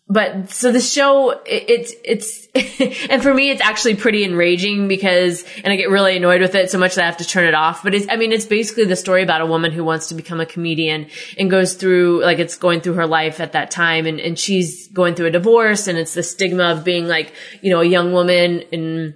but 0.10 0.50
so 0.50 0.72
the 0.72 0.82
show 0.82 1.30
it, 1.30 1.70
it's 1.70 1.94
it's 2.04 3.08
and 3.10 3.22
for 3.22 3.34
me 3.34 3.52
it's 3.52 3.62
actually 3.62 3.96
pretty 3.96 4.24
enraging 4.24 4.88
because 4.88 5.46
and 5.64 5.72
I 5.72 5.76
get 5.76 5.90
really 5.90 6.18
annoyed 6.18 6.42
with 6.42 6.56
it 6.56 6.72
so 6.72 6.80
much 6.80 6.96
that 6.96 7.04
I 7.04 7.06
have 7.06 7.18
to 7.18 7.26
turn 7.26 7.46
it 7.46 7.54
off 7.54 7.84
but 7.84 7.94
it's 7.94 8.08
I 8.10 8.16
mean 8.16 8.32
it's 8.32 8.46
basically 8.46 8.86
the 8.86 8.96
story 8.96 9.22
about 9.22 9.42
a 9.42 9.46
woman 9.46 9.72
who 9.72 9.84
wants 9.84 10.08
to 10.08 10.16
become 10.16 10.42
a 10.42 10.46
comedian 10.46 11.08
and 11.38 11.50
goes 11.50 11.76
through 11.76 12.24
like 12.24 12.40
it's 12.40 12.58
going 12.58 12.82
through 12.82 12.94
her 12.94 13.06
life 13.06 13.40
at 13.40 13.52
that 13.52 13.70
time 13.70 14.08
and 14.08 14.20
and 14.20 14.40
she's 14.40 14.88
going 14.88 15.14
through 15.14 15.28
a 15.28 15.32
divorce 15.32 15.88
and 15.88 15.98
it's 15.98 16.16
the 16.16 16.24
stigma 16.24 16.72
of 16.72 16.84
being 16.84 17.08
like 17.08 17.32
you 17.62 17.70
know 17.70 17.82
a 17.82 17.86
young 17.86 18.12
woman 18.12 18.64
and 18.74 19.14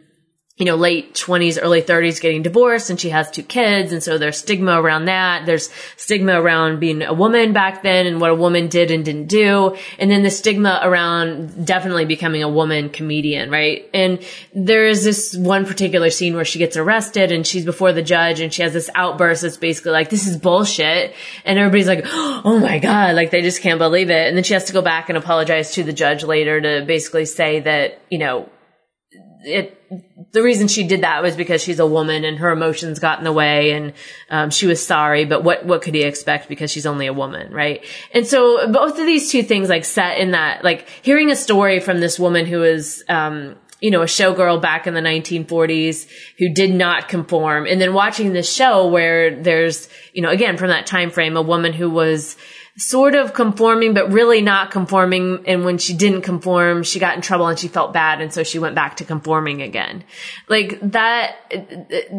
you 0.63 0.67
know, 0.67 0.77
late 0.77 1.13
20s, 1.13 1.59
early 1.61 1.81
30s 1.81 2.21
getting 2.21 2.41
divorced 2.41 2.89
and 2.89 2.97
she 2.97 3.09
has 3.09 3.29
two 3.29 3.43
kids. 3.43 3.91
And 3.91 4.01
so 4.01 4.17
there's 4.17 4.37
stigma 4.37 4.81
around 4.81 5.05
that. 5.05 5.45
There's 5.45 5.69
stigma 5.97 6.41
around 6.41 6.79
being 6.79 7.03
a 7.03 7.11
woman 7.11 7.51
back 7.51 7.83
then 7.83 8.07
and 8.07 8.21
what 8.21 8.31
a 8.31 8.35
woman 8.35 8.69
did 8.69 8.89
and 8.89 9.03
didn't 9.03 9.27
do. 9.27 9.75
And 9.99 10.09
then 10.09 10.23
the 10.23 10.31
stigma 10.31 10.79
around 10.81 11.65
definitely 11.65 12.05
becoming 12.05 12.43
a 12.43 12.47
woman 12.47 12.89
comedian, 12.89 13.51
right? 13.51 13.89
And 13.93 14.23
there's 14.55 15.03
this 15.03 15.35
one 15.35 15.65
particular 15.65 16.09
scene 16.09 16.33
where 16.33 16.45
she 16.45 16.59
gets 16.59 16.77
arrested 16.77 17.33
and 17.33 17.45
she's 17.45 17.65
before 17.65 17.91
the 17.91 18.01
judge 18.01 18.39
and 18.39 18.53
she 18.53 18.61
has 18.61 18.71
this 18.71 18.89
outburst 18.95 19.41
that's 19.41 19.57
basically 19.57 19.91
like, 19.91 20.09
this 20.09 20.27
is 20.27 20.37
bullshit. 20.37 21.13
And 21.43 21.59
everybody's 21.59 21.87
like, 21.87 22.05
oh 22.05 22.57
my 22.57 22.79
God, 22.79 23.15
like 23.15 23.31
they 23.31 23.41
just 23.41 23.61
can't 23.61 23.79
believe 23.79 24.09
it. 24.09 24.29
And 24.29 24.37
then 24.37 24.45
she 24.45 24.53
has 24.53 24.63
to 24.63 24.73
go 24.73 24.81
back 24.81 25.09
and 25.09 25.17
apologize 25.17 25.73
to 25.73 25.83
the 25.83 25.91
judge 25.91 26.23
later 26.23 26.61
to 26.61 26.85
basically 26.85 27.25
say 27.25 27.59
that, 27.59 27.99
you 28.09 28.17
know, 28.17 28.47
it 29.43 29.79
the 30.31 30.41
reason 30.41 30.67
she 30.67 30.87
did 30.87 31.01
that 31.01 31.21
was 31.21 31.35
because 31.35 31.61
she's 31.61 31.79
a 31.79 31.85
woman 31.85 32.23
and 32.23 32.39
her 32.39 32.49
emotions 32.51 32.99
got 32.99 33.19
in 33.19 33.23
the 33.23 33.31
way 33.31 33.71
and 33.71 33.93
um, 34.29 34.49
she 34.49 34.65
was 34.65 34.85
sorry 34.85 35.25
but 35.25 35.43
what 35.43 35.65
what 35.65 35.81
could 35.81 35.93
he 35.93 36.03
expect 36.03 36.49
because 36.49 36.71
she's 36.71 36.85
only 36.85 37.07
a 37.07 37.13
woman 37.13 37.53
right 37.53 37.85
and 38.13 38.25
so 38.25 38.71
both 38.71 38.97
of 38.99 39.05
these 39.05 39.31
two 39.31 39.43
things 39.43 39.69
like 39.69 39.85
set 39.85 40.17
in 40.17 40.31
that 40.31 40.63
like 40.63 40.87
hearing 41.01 41.29
a 41.29 41.35
story 41.35 41.79
from 41.79 41.99
this 41.99 42.19
woman 42.19 42.45
who 42.45 42.63
is 42.63 43.03
um, 43.09 43.55
you 43.83 43.91
know, 43.91 44.01
a 44.01 44.05
showgirl 44.05 44.61
back 44.61 44.87
in 44.87 44.93
the 44.93 45.01
1940s 45.01 46.07
who 46.39 46.47
did 46.47 46.73
not 46.73 47.09
conform. 47.09 47.67
And 47.67 47.81
then 47.81 47.93
watching 47.93 48.31
this 48.31 48.49
show 48.49 48.87
where 48.87 49.35
there's, 49.35 49.89
you 50.13 50.21
know, 50.21 50.29
again, 50.29 50.55
from 50.55 50.69
that 50.69 50.85
time 50.85 51.11
frame, 51.11 51.35
a 51.35 51.41
woman 51.41 51.73
who 51.73 51.89
was, 51.89 52.37
sort 52.77 53.13
of 53.13 53.33
conforming, 53.33 53.93
but 53.93 54.11
really 54.11 54.41
not 54.41 54.71
conforming. 54.71 55.43
And 55.45 55.63
when 55.63 55.77
she 55.77 55.93
didn't 55.93 56.21
conform, 56.21 56.83
she 56.83 56.99
got 56.99 57.15
in 57.15 57.21
trouble 57.21 57.47
and 57.47 57.57
she 57.57 57.67
felt 57.67 57.93
bad. 57.93 58.19
And 58.19 58.33
so 58.33 58.43
she 58.43 58.59
went 58.59 58.75
back 58.75 58.97
to 58.97 59.05
conforming 59.05 59.61
again. 59.61 60.03
Like 60.49 60.79
that, 60.91 61.35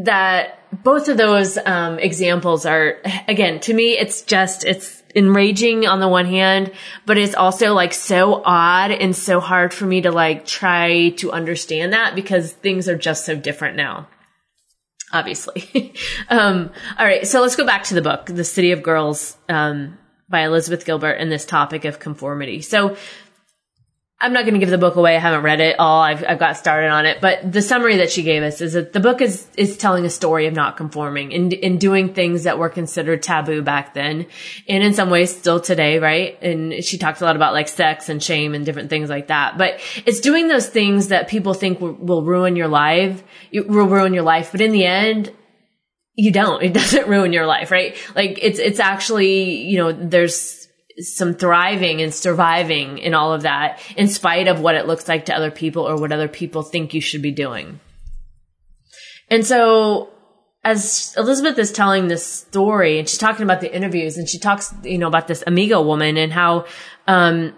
that 0.04 0.60
both 0.84 1.08
of 1.08 1.16
those, 1.16 1.58
um, 1.58 1.98
examples 1.98 2.66
are, 2.66 2.98
again, 3.26 3.60
to 3.60 3.74
me, 3.74 3.92
it's 3.92 4.22
just, 4.22 4.64
it's, 4.64 5.02
enraging 5.16 5.86
on 5.86 6.00
the 6.00 6.08
one 6.08 6.26
hand, 6.26 6.72
but 7.06 7.16
it's 7.16 7.36
also 7.36 7.72
like 7.72 7.92
so 7.92 8.42
odd 8.44 8.90
and 8.90 9.14
so 9.14 9.38
hard 9.38 9.72
for 9.72 9.86
me 9.86 10.00
to 10.00 10.10
like 10.10 10.44
try 10.44 11.10
to 11.10 11.30
understand 11.30 11.92
that 11.92 12.16
because 12.16 12.50
things 12.50 12.88
are 12.88 12.96
just 12.96 13.24
so 13.24 13.36
different 13.36 13.76
now 13.76 14.08
obviously. 15.12 15.94
um, 16.28 16.70
all 16.98 17.06
right, 17.06 17.24
so 17.24 17.40
let's 17.40 17.54
go 17.54 17.64
back 17.64 17.84
to 17.84 17.94
the 17.94 18.02
book, 18.02 18.26
The 18.26 18.42
City 18.42 18.72
of 18.72 18.82
Girls. 18.82 19.36
Um, 19.48 19.96
by 20.28 20.44
Elizabeth 20.44 20.84
Gilbert 20.84 21.14
in 21.14 21.28
this 21.28 21.44
topic 21.44 21.84
of 21.84 21.98
conformity. 21.98 22.62
So 22.62 22.96
I'm 24.20 24.32
not 24.32 24.44
going 24.44 24.54
to 24.54 24.60
give 24.60 24.70
the 24.70 24.78
book 24.78 24.96
away. 24.96 25.16
I 25.16 25.18
haven't 25.18 25.42
read 25.42 25.60
it 25.60 25.78
all. 25.78 26.00
I've, 26.00 26.24
I've 26.26 26.38
got 26.38 26.56
started 26.56 26.88
on 26.88 27.04
it, 27.04 27.20
but 27.20 27.52
the 27.52 27.60
summary 27.60 27.96
that 27.96 28.10
she 28.10 28.22
gave 28.22 28.42
us 28.42 28.62
is 28.62 28.72
that 28.72 28.94
the 28.94 29.00
book 29.00 29.20
is, 29.20 29.46
is 29.58 29.76
telling 29.76 30.06
a 30.06 30.10
story 30.10 30.46
of 30.46 30.54
not 30.54 30.78
conforming 30.78 31.34
and, 31.34 31.52
and 31.52 31.78
doing 31.78 32.14
things 32.14 32.44
that 32.44 32.56
were 32.56 32.70
considered 32.70 33.22
taboo 33.22 33.60
back 33.60 33.92
then. 33.92 34.24
And 34.66 34.82
in 34.82 34.94
some 34.94 35.10
ways 35.10 35.36
still 35.36 35.60
today, 35.60 35.98
right? 35.98 36.42
And 36.42 36.82
she 36.82 36.96
talks 36.96 37.20
a 37.20 37.24
lot 37.24 37.36
about 37.36 37.52
like 37.52 37.68
sex 37.68 38.08
and 38.08 38.22
shame 38.22 38.54
and 38.54 38.64
different 38.64 38.88
things 38.88 39.10
like 39.10 39.26
that. 39.26 39.58
But 39.58 39.80
it's 40.06 40.20
doing 40.20 40.48
those 40.48 40.68
things 40.68 41.08
that 41.08 41.28
people 41.28 41.52
think 41.52 41.80
will, 41.80 41.92
will 41.92 42.22
ruin 42.22 42.56
your 42.56 42.68
life, 42.68 43.22
will 43.52 43.88
ruin 43.88 44.14
your 44.14 44.22
life. 44.22 44.52
But 44.52 44.62
in 44.62 44.72
the 44.72 44.86
end, 44.86 45.32
you 46.14 46.32
don't. 46.32 46.62
It 46.62 46.72
doesn't 46.80 47.08
ruin 47.08 47.32
your 47.32 47.46
life, 47.46 47.70
right? 47.70 47.96
Like 48.14 48.38
it's, 48.40 48.58
it's 48.58 48.80
actually, 48.80 49.62
you 49.62 49.78
know, 49.78 49.92
there's, 49.92 50.64
some 51.00 51.34
thriving 51.34 52.00
and 52.00 52.14
surviving 52.14 52.98
in 52.98 53.14
all 53.14 53.32
of 53.32 53.42
that 53.42 53.80
in 53.96 54.08
spite 54.08 54.46
of 54.46 54.60
what 54.60 54.76
it 54.76 54.86
looks 54.86 55.08
like 55.08 55.24
to 55.26 55.34
other 55.34 55.50
people 55.50 55.88
or 55.88 55.96
what 55.96 56.12
other 56.12 56.28
people 56.28 56.62
think 56.62 56.94
you 56.94 57.00
should 57.00 57.22
be 57.22 57.32
doing. 57.32 57.80
And 59.28 59.44
so 59.44 60.10
as 60.62 61.14
Elizabeth 61.16 61.58
is 61.58 61.72
telling 61.72 62.08
this 62.08 62.24
story 62.24 62.98
and 62.98 63.08
she's 63.08 63.18
talking 63.18 63.42
about 63.42 63.60
the 63.60 63.74
interviews 63.74 64.16
and 64.16 64.28
she 64.28 64.38
talks, 64.38 64.72
you 64.82 64.98
know, 64.98 65.08
about 65.08 65.28
this 65.28 65.44
amigo 65.46 65.82
woman 65.82 66.16
and 66.16 66.32
how, 66.32 66.66
um, 67.06 67.54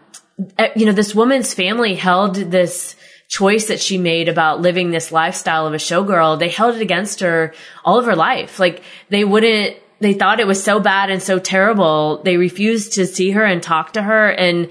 eh, 0.58 0.70
you 0.74 0.86
know, 0.86 0.92
this 0.92 1.14
woman's 1.14 1.54
family 1.54 1.94
held 1.94 2.36
this 2.36 2.96
choice 3.28 3.68
that 3.68 3.80
she 3.80 3.98
made 3.98 4.28
about 4.28 4.60
living 4.60 4.90
this 4.90 5.10
lifestyle 5.10 5.66
of 5.66 5.74
a 5.74 5.78
showgirl. 5.78 6.38
They 6.38 6.48
held 6.48 6.76
it 6.76 6.82
against 6.82 7.20
her 7.20 7.52
all 7.84 7.98
of 7.98 8.06
her 8.06 8.16
life. 8.16 8.58
Like 8.58 8.82
they 9.08 9.24
wouldn't, 9.24 9.76
they 9.98 10.12
thought 10.12 10.40
it 10.40 10.46
was 10.46 10.62
so 10.62 10.78
bad 10.78 11.10
and 11.10 11.22
so 11.22 11.38
terrible. 11.38 12.22
They 12.22 12.36
refused 12.36 12.94
to 12.94 13.06
see 13.06 13.32
her 13.32 13.44
and 13.44 13.62
talk 13.62 13.94
to 13.94 14.02
her. 14.02 14.28
And 14.30 14.70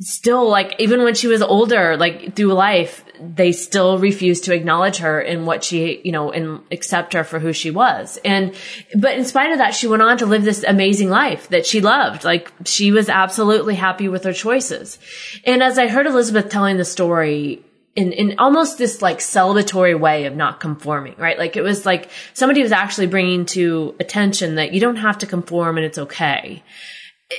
still, 0.00 0.48
like, 0.48 0.76
even 0.78 1.02
when 1.02 1.14
she 1.14 1.26
was 1.26 1.42
older, 1.42 1.96
like 1.96 2.36
through 2.36 2.52
life, 2.52 3.04
they 3.18 3.52
still 3.52 3.98
refused 3.98 4.44
to 4.44 4.54
acknowledge 4.54 4.98
her 4.98 5.20
and 5.20 5.46
what 5.46 5.64
she, 5.64 6.00
you 6.04 6.12
know, 6.12 6.30
and 6.30 6.60
accept 6.70 7.14
her 7.14 7.24
for 7.24 7.38
who 7.38 7.52
she 7.52 7.70
was. 7.70 8.18
And, 8.24 8.54
but 8.94 9.16
in 9.16 9.24
spite 9.24 9.52
of 9.52 9.58
that, 9.58 9.74
she 9.74 9.86
went 9.86 10.02
on 10.02 10.18
to 10.18 10.26
live 10.26 10.44
this 10.44 10.64
amazing 10.64 11.08
life 11.08 11.48
that 11.48 11.66
she 11.66 11.80
loved. 11.80 12.24
Like, 12.24 12.52
she 12.64 12.92
was 12.92 13.08
absolutely 13.08 13.74
happy 13.74 14.08
with 14.08 14.24
her 14.24 14.34
choices. 14.34 14.98
And 15.44 15.62
as 15.62 15.78
I 15.78 15.88
heard 15.88 16.06
Elizabeth 16.06 16.50
telling 16.50 16.76
the 16.76 16.84
story, 16.84 17.62
in, 17.96 18.12
in 18.12 18.38
almost 18.38 18.76
this 18.76 19.00
like 19.00 19.18
celebratory 19.18 19.98
way 19.98 20.26
of 20.26 20.36
not 20.36 20.60
conforming, 20.60 21.14
right? 21.16 21.38
Like 21.38 21.56
it 21.56 21.62
was 21.62 21.86
like 21.86 22.10
somebody 22.34 22.62
was 22.62 22.70
actually 22.70 23.06
bringing 23.06 23.46
to 23.46 23.96
attention 23.98 24.56
that 24.56 24.72
you 24.72 24.80
don't 24.80 24.96
have 24.96 25.16
to 25.18 25.26
conform 25.26 25.78
and 25.78 25.86
it's 25.86 25.96
okay. 25.96 26.62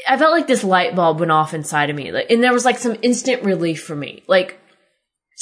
I 0.07 0.17
felt 0.17 0.33
like 0.33 0.47
this 0.47 0.63
light 0.63 0.95
bulb 0.95 1.19
went 1.19 1.31
off 1.31 1.53
inside 1.53 1.89
of 1.89 1.95
me. 1.95 2.11
Like, 2.11 2.29
and 2.29 2.43
there 2.43 2.53
was 2.53 2.65
like 2.65 2.77
some 2.77 2.97
instant 3.01 3.43
relief 3.43 3.83
for 3.83 3.95
me. 3.95 4.23
Like, 4.27 4.59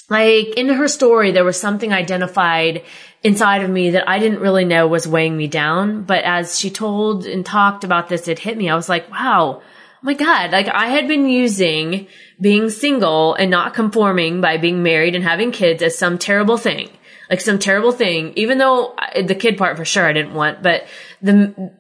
like 0.10 0.50
in 0.56 0.70
her 0.70 0.88
story, 0.88 1.32
there 1.32 1.44
was 1.44 1.60
something 1.60 1.92
identified 1.92 2.84
inside 3.24 3.64
of 3.64 3.72
me 3.72 3.92
that 3.92 4.08
I 4.08 4.20
didn't 4.20 4.40
really 4.40 4.66
know 4.66 4.88
was 4.88 5.08
weighing 5.08 5.36
me 5.36 5.48
down. 5.48 6.04
But 6.04 6.24
as 6.24 6.60
she 6.60 6.70
told 6.70 7.26
and 7.26 7.44
talked 7.44 7.84
about 7.84 8.08
this, 8.08 8.28
it 8.28 8.40
hit 8.40 8.58
me. 8.58 8.70
I 8.70 8.76
was 8.76 8.90
like, 8.90 9.10
wow, 9.10 9.64
my 10.04 10.14
God, 10.14 10.52
like 10.52 10.68
I 10.68 10.88
had 10.90 11.08
been 11.08 11.28
using 11.28 12.08
being 12.40 12.70
single 12.70 13.34
and 13.34 13.50
not 13.50 13.74
conforming 13.74 14.42
by 14.42 14.58
being 14.58 14.84
married 14.84 15.16
and 15.16 15.24
having 15.24 15.52
kids 15.52 15.82
as 15.82 15.98
some 15.98 16.20
terrible 16.20 16.58
thing. 16.58 16.90
Like 17.28 17.42
some 17.42 17.58
terrible 17.58 17.92
thing, 17.92 18.34
even 18.36 18.60
though 18.60 18.94
I, 18.96 19.24
the 19.24 19.34
kid 19.34 19.58
part 19.58 19.78
for 19.78 19.86
sure 19.86 20.06
I 20.06 20.14
didn't 20.14 20.36
want, 20.36 20.62
but 20.62 20.86
the 21.24 21.74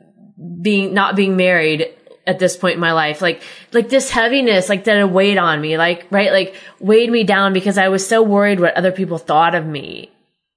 being, 0.61 0.95
not 0.95 1.15
being 1.15 1.37
married 1.37 1.94
at 2.27 2.39
this 2.39 2.57
point 2.57 2.75
in 2.75 2.79
my 2.79 2.93
life, 2.93 3.21
like, 3.21 3.41
like 3.71 3.89
this 3.89 4.09
heaviness, 4.09 4.69
like 4.69 4.83
that 4.85 4.97
had 4.97 5.11
weighed 5.11 5.37
on 5.37 5.61
me, 5.61 5.77
like, 5.77 6.07
right, 6.09 6.31
like 6.31 6.55
weighed 6.79 7.11
me 7.11 7.23
down 7.23 7.53
because 7.53 7.77
I 7.77 7.89
was 7.89 8.05
so 8.05 8.21
worried 8.21 8.59
what 8.59 8.75
other 8.75 8.91
people 8.91 9.17
thought 9.17 9.55
of 9.55 9.65
me. 9.65 10.11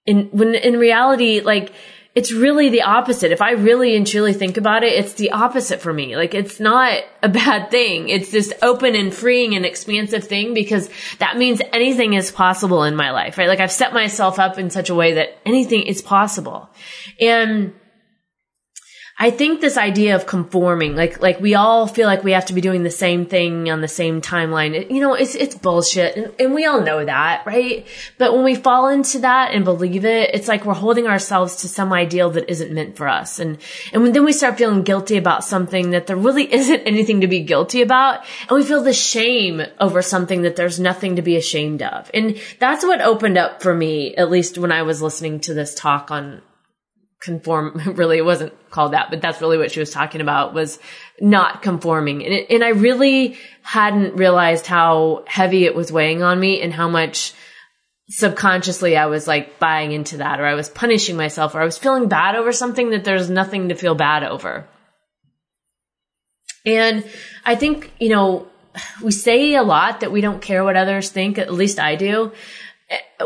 In, 0.07 0.29
when 0.33 0.55
in 0.55 0.79
reality, 0.79 1.41
like, 1.41 1.73
it's 2.19 2.33
really 2.33 2.69
the 2.69 2.83
opposite. 2.83 3.31
If 3.31 3.41
I 3.41 3.53
really 3.53 3.95
and 3.95 4.05
truly 4.05 4.33
think 4.33 4.57
about 4.57 4.83
it, 4.83 4.93
it's 4.93 5.13
the 5.13 5.31
opposite 5.31 5.81
for 5.81 5.93
me. 5.93 6.17
Like 6.17 6.35
it's 6.35 6.59
not 6.59 7.01
a 7.23 7.29
bad 7.43 7.71
thing. 7.71 8.09
It's 8.09 8.33
this 8.33 8.53
open 8.61 8.97
and 8.97 9.15
freeing 9.15 9.55
and 9.55 9.65
expansive 9.65 10.25
thing 10.25 10.53
because 10.53 10.91
that 11.21 11.37
means 11.37 11.63
anything 11.73 12.15
is 12.15 12.33
possible 12.33 12.83
in 12.83 12.97
my 12.97 13.13
life, 13.13 13.39
right? 13.39 13.47
Like 13.47 13.61
I've 13.61 13.71
set 13.71 13.93
myself 13.93 14.41
up 14.41 14.59
in 14.59 14.69
such 14.71 14.91
a 14.91 14.97
way 14.97 15.15
that 15.15 15.39
anything 15.47 15.83
is 15.83 16.03
possible. 16.03 16.69
And 17.21 17.73
I 19.21 19.33
think 19.33 19.61
this 19.61 19.77
idea 19.77 20.15
of 20.15 20.27
conforming, 20.27 20.95
like, 20.95 21.21
like 21.21 21.41
we 21.41 21.57
all 21.57 21.89
feel 21.89 22.07
like 22.07 22.23
we 22.23 22.31
have 22.33 22.47
to 22.47 22.53
be 22.53 22.61
doing 22.61 22.85
the 22.85 22.91
same 22.91 23.27
thing 23.27 23.69
on 23.69 23.81
the 23.81 23.89
same 23.89 24.21
timeline. 24.21 24.75
It, 24.75 24.93
you 24.93 25.01
know, 25.01 25.15
it's, 25.15 25.35
it's 25.35 25.57
bullshit. 25.57 26.17
And, 26.17 26.33
and, 26.39 26.55
we 26.55 26.67
all 26.67 26.83
know 26.83 27.05
that, 27.05 27.45
right? 27.45 27.85
But 28.17 28.33
when 28.33 28.45
we 28.45 28.55
fall 28.55 28.87
into 28.87 29.19
that 29.21 29.51
and 29.53 29.65
believe 29.65 30.05
it, 30.05 30.31
it's 30.35 30.47
like 30.47 30.65
we're 30.65 30.75
holding 30.75 31.09
ourselves 31.09 31.57
to 31.63 31.69
some 31.69 31.93
ideal 31.93 32.31
that 32.31 32.49
isn't 32.49 32.71
meant 32.71 32.97
for 32.97 33.09
us. 33.09 33.41
And, 33.41 33.59
and 33.93 34.05
when, 34.05 34.13
then 34.13 34.25
we 34.25 34.33
start 34.33 34.57
feeling 34.57 34.85
guilty 34.85 35.17
about 35.17 35.43
something 35.43 35.91
that 35.91 36.07
there 36.07 36.17
really 36.17 36.53
isn't 36.55 36.87
anything 36.87 37.23
to 37.23 37.27
be 37.27 37.43
guilty 37.43 37.83
about. 37.83 38.25
And 38.43 38.57
we 38.57 38.63
feel 38.63 38.85
the 38.85 38.93
shame 38.93 39.63
over 39.81 40.01
something 40.01 40.43
that 40.43 40.55
there's 40.55 40.79
nothing 40.79 41.17
to 41.17 41.23
be 41.23 41.37
ashamed 41.37 41.83
of. 41.83 42.09
And 42.15 42.41
that's 42.61 42.85
what 42.85 43.01
opened 43.01 43.37
up 43.37 43.63
for 43.63 43.75
me, 43.75 44.15
at 44.15 44.31
least 44.31 44.59
when 44.59 44.71
I 44.71 44.83
was 44.83 45.03
listening 45.03 45.41
to 45.41 45.55
this 45.55 45.75
talk 45.75 46.13
on, 46.13 46.41
conform 47.21 47.81
really 47.95 48.19
it 48.19 48.25
wasn't 48.25 48.53
called 48.71 48.93
that 48.93 49.11
but 49.11 49.21
that's 49.21 49.41
really 49.41 49.59
what 49.59 49.71
she 49.71 49.81
was 49.81 49.91
talking 49.91 50.21
about 50.21 50.55
was 50.55 50.79
not 51.21 51.63
conforming. 51.63 52.25
And, 52.25 52.33
it, 52.33 52.47
and 52.51 52.65
i 52.65 52.71
really 52.71 53.37
hadn't 53.63 54.17
realized 54.17 54.67
how 54.67 55.25
heavy 55.27 55.65
it 55.65 55.75
was 55.75 55.93
weighing 55.93 56.23
on 56.23 56.39
me 56.39 56.61
and 56.61 56.73
how 56.73 56.89
much 56.89 57.35
subconsciously 58.11 58.97
i 58.97 59.07
was 59.07 59.27
like 59.27 59.59
buying 59.59 59.93
into 59.93 60.19
that 60.19 60.41
or 60.41 60.47
i 60.47 60.55
was 60.55 60.69
punishing 60.69 61.17
myself 61.17 61.55
or 61.55 61.61
i 61.61 61.65
was 61.65 61.79
feeling 61.79 62.09
bad 62.09 62.37
over 62.37 62.53
something 62.53 62.91
that 62.91 63.05
there's 63.05 63.29
nothing 63.29 63.69
to 63.69 63.75
feel 63.75 63.95
bad 63.95 64.25
over. 64.25 64.67
And 66.65 67.05
i 67.45 67.55
think 67.57 67.93
you 67.99 68.11
know 68.11 68.47
we 69.03 69.11
say 69.11 69.55
a 69.55 69.63
lot 69.63 70.01
that 70.01 70.13
we 70.13 70.21
don't 70.21 70.41
care 70.41 70.63
what 70.63 70.77
others 70.77 71.11
think 71.11 71.39
at 71.39 71.53
least 71.53 71.79
i 71.79 71.97
do 71.97 72.33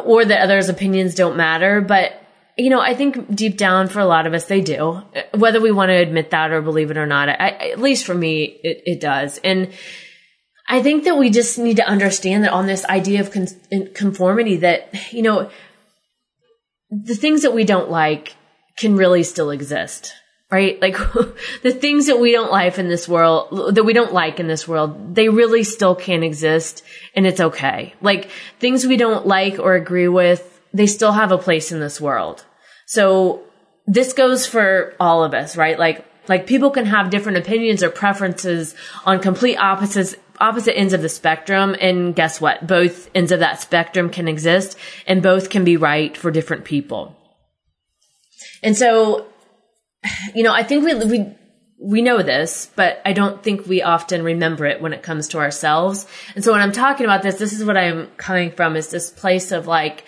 or 0.04 0.24
that 0.24 0.42
others 0.42 0.68
opinions 0.68 1.14
don't 1.14 1.36
matter 1.36 1.80
but 1.80 2.21
you 2.56 2.68
know, 2.68 2.80
I 2.80 2.94
think 2.94 3.34
deep 3.34 3.56
down 3.56 3.88
for 3.88 4.00
a 4.00 4.06
lot 4.06 4.26
of 4.26 4.34
us, 4.34 4.44
they 4.44 4.60
do. 4.60 5.02
Whether 5.34 5.60
we 5.60 5.72
want 5.72 5.88
to 5.88 5.94
admit 5.94 6.30
that 6.30 6.50
or 6.50 6.60
believe 6.60 6.90
it 6.90 6.96
or 6.96 7.06
not, 7.06 7.28
I, 7.28 7.70
at 7.72 7.80
least 7.80 8.04
for 8.04 8.14
me, 8.14 8.44
it, 8.44 8.82
it 8.84 9.00
does. 9.00 9.38
And 9.42 9.72
I 10.68 10.82
think 10.82 11.04
that 11.04 11.16
we 11.16 11.30
just 11.30 11.58
need 11.58 11.76
to 11.76 11.86
understand 11.86 12.44
that 12.44 12.52
on 12.52 12.66
this 12.66 12.84
idea 12.84 13.20
of 13.20 13.30
con- 13.30 13.48
conformity 13.94 14.56
that, 14.58 15.12
you 15.12 15.22
know, 15.22 15.50
the 16.90 17.14
things 17.14 17.42
that 17.42 17.54
we 17.54 17.64
don't 17.64 17.90
like 17.90 18.36
can 18.76 18.96
really 18.96 19.22
still 19.22 19.50
exist, 19.50 20.12
right? 20.50 20.80
Like 20.80 20.96
the 21.62 21.72
things 21.72 22.06
that 22.06 22.20
we 22.20 22.32
don't 22.32 22.50
like 22.50 22.78
in 22.78 22.88
this 22.88 23.08
world, 23.08 23.74
that 23.74 23.84
we 23.84 23.94
don't 23.94 24.12
like 24.12 24.40
in 24.40 24.46
this 24.46 24.68
world, 24.68 25.14
they 25.14 25.30
really 25.30 25.64
still 25.64 25.94
can 25.94 26.22
exist 26.22 26.82
and 27.16 27.26
it's 27.26 27.40
okay. 27.40 27.94
Like 28.02 28.30
things 28.60 28.86
we 28.86 28.98
don't 28.98 29.26
like 29.26 29.58
or 29.58 29.74
agree 29.74 30.08
with, 30.08 30.51
they 30.72 30.86
still 30.86 31.12
have 31.12 31.32
a 31.32 31.38
place 31.38 31.72
in 31.72 31.80
this 31.80 32.00
world. 32.00 32.44
So 32.86 33.42
this 33.86 34.12
goes 34.12 34.46
for 34.46 34.94
all 35.00 35.24
of 35.24 35.34
us, 35.34 35.56
right? 35.56 35.78
Like, 35.78 36.04
like 36.28 36.46
people 36.46 36.70
can 36.70 36.86
have 36.86 37.10
different 37.10 37.38
opinions 37.38 37.82
or 37.82 37.90
preferences 37.90 38.74
on 39.04 39.20
complete 39.20 39.56
opposites, 39.56 40.14
opposite 40.40 40.76
ends 40.76 40.92
of 40.92 41.02
the 41.02 41.08
spectrum. 41.08 41.74
And 41.80 42.14
guess 42.14 42.40
what? 42.40 42.66
Both 42.66 43.10
ends 43.14 43.32
of 43.32 43.40
that 43.40 43.60
spectrum 43.60 44.08
can 44.08 44.28
exist 44.28 44.78
and 45.06 45.22
both 45.22 45.50
can 45.50 45.64
be 45.64 45.76
right 45.76 46.16
for 46.16 46.30
different 46.30 46.64
people. 46.64 47.16
And 48.62 48.76
so, 48.76 49.26
you 50.34 50.42
know, 50.42 50.54
I 50.54 50.62
think 50.62 50.84
we, 50.84 50.94
we, 50.94 51.36
we 51.80 52.02
know 52.02 52.22
this, 52.22 52.70
but 52.76 53.02
I 53.04 53.12
don't 53.12 53.42
think 53.42 53.66
we 53.66 53.82
often 53.82 54.22
remember 54.22 54.64
it 54.66 54.80
when 54.80 54.92
it 54.92 55.02
comes 55.02 55.28
to 55.28 55.38
ourselves. 55.38 56.06
And 56.36 56.44
so 56.44 56.52
when 56.52 56.60
I'm 56.60 56.72
talking 56.72 57.04
about 57.04 57.22
this, 57.22 57.38
this 57.38 57.52
is 57.52 57.64
what 57.64 57.76
I'm 57.76 58.06
coming 58.16 58.52
from 58.52 58.76
is 58.76 58.88
this 58.88 59.10
place 59.10 59.50
of 59.50 59.66
like, 59.66 60.04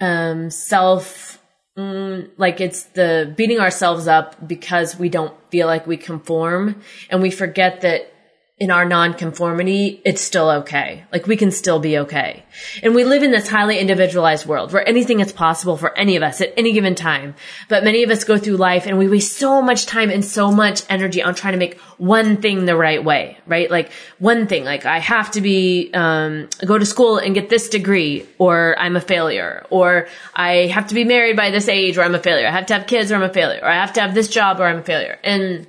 um, 0.00 0.50
self, 0.50 1.42
mm, 1.76 2.30
like 2.36 2.60
it's 2.60 2.84
the 2.84 3.32
beating 3.36 3.60
ourselves 3.60 4.08
up 4.08 4.46
because 4.46 4.98
we 4.98 5.08
don't 5.08 5.34
feel 5.50 5.66
like 5.66 5.86
we 5.86 5.96
conform. 5.96 6.80
And 7.10 7.22
we 7.22 7.30
forget 7.30 7.80
that 7.82 8.12
in 8.60 8.70
our 8.70 8.84
nonconformity, 8.84 10.02
it's 10.04 10.20
still 10.20 10.50
okay. 10.50 11.02
Like 11.10 11.26
we 11.26 11.38
can 11.38 11.50
still 11.50 11.78
be 11.78 11.96
okay. 12.00 12.44
And 12.82 12.94
we 12.94 13.04
live 13.04 13.22
in 13.22 13.30
this 13.30 13.48
highly 13.48 13.78
individualized 13.78 14.44
world 14.44 14.70
where 14.70 14.86
anything 14.86 15.20
is 15.20 15.32
possible 15.32 15.78
for 15.78 15.96
any 15.96 16.14
of 16.16 16.22
us 16.22 16.42
at 16.42 16.52
any 16.58 16.72
given 16.72 16.94
time. 16.94 17.34
But 17.68 17.84
many 17.84 18.02
of 18.02 18.10
us 18.10 18.24
go 18.24 18.36
through 18.36 18.58
life 18.58 18.86
and 18.86 18.98
we 18.98 19.08
waste 19.08 19.38
so 19.38 19.62
much 19.62 19.86
time 19.86 20.10
and 20.10 20.22
so 20.22 20.52
much 20.52 20.82
energy 20.90 21.22
on 21.22 21.34
trying 21.34 21.54
to 21.54 21.58
make 21.58 21.80
one 21.96 22.36
thing 22.42 22.66
the 22.66 22.76
right 22.76 23.02
way, 23.02 23.38
right? 23.46 23.70
Like 23.70 23.92
one 24.18 24.46
thing, 24.46 24.64
like 24.64 24.84
I 24.84 24.98
have 24.98 25.30
to 25.30 25.40
be, 25.40 25.90
um, 25.94 26.50
go 26.66 26.76
to 26.76 26.84
school 26.84 27.16
and 27.16 27.34
get 27.34 27.48
this 27.48 27.70
degree 27.70 28.26
or 28.36 28.78
I'm 28.78 28.94
a 28.94 29.00
failure 29.00 29.64
or 29.70 30.06
I 30.34 30.66
have 30.66 30.88
to 30.88 30.94
be 30.94 31.04
married 31.04 31.34
by 31.34 31.50
this 31.50 31.66
age 31.66 31.96
or 31.96 32.02
I'm 32.02 32.14
a 32.14 32.22
failure. 32.22 32.46
I 32.46 32.50
have 32.50 32.66
to 32.66 32.74
have 32.74 32.86
kids 32.86 33.10
or 33.10 33.14
I'm 33.14 33.22
a 33.22 33.32
failure 33.32 33.60
or 33.62 33.68
I 33.68 33.76
have 33.76 33.94
to 33.94 34.02
have 34.02 34.12
this 34.12 34.28
job 34.28 34.60
or 34.60 34.66
I'm 34.66 34.80
a 34.80 34.82
failure. 34.82 35.18
And 35.24 35.66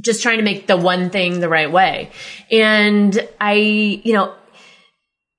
just 0.00 0.22
trying 0.22 0.38
to 0.38 0.44
make 0.44 0.66
the 0.66 0.76
one 0.76 1.10
thing 1.10 1.40
the 1.40 1.48
right 1.48 1.70
way. 1.70 2.10
And 2.50 3.28
I, 3.40 3.54
you 3.54 4.12
know, 4.12 4.34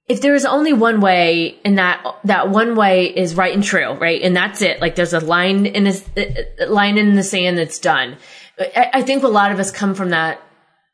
if 0.08 0.22
there 0.22 0.36
is 0.36 0.46
only 0.46 0.74
one 0.74 1.00
way 1.00 1.58
and 1.64 1.78
that 1.78 2.04
that 2.26 2.50
one 2.50 2.76
way 2.76 3.06
is 3.06 3.36
right 3.36 3.54
and 3.54 3.64
true, 3.64 3.94
right? 3.94 4.22
And 4.22 4.36
that's 4.36 4.62
it. 4.62 4.82
Like 4.82 4.96
there's 4.96 5.14
a 5.14 5.22
line 5.22 5.66
in 5.66 5.88
a, 5.88 6.66
line 6.66 6.98
in 6.98 7.16
the 7.16 7.24
sand 7.24 7.58
that's 7.58 7.80
done. 7.80 8.18
I, 8.60 8.90
I 8.96 9.02
think 9.04 9.24
a 9.24 9.30
lot 9.30 9.52
of 9.52 9.60
us 9.60 9.72
come 9.72 9.96
from 9.96 10.10
that 10.10 10.42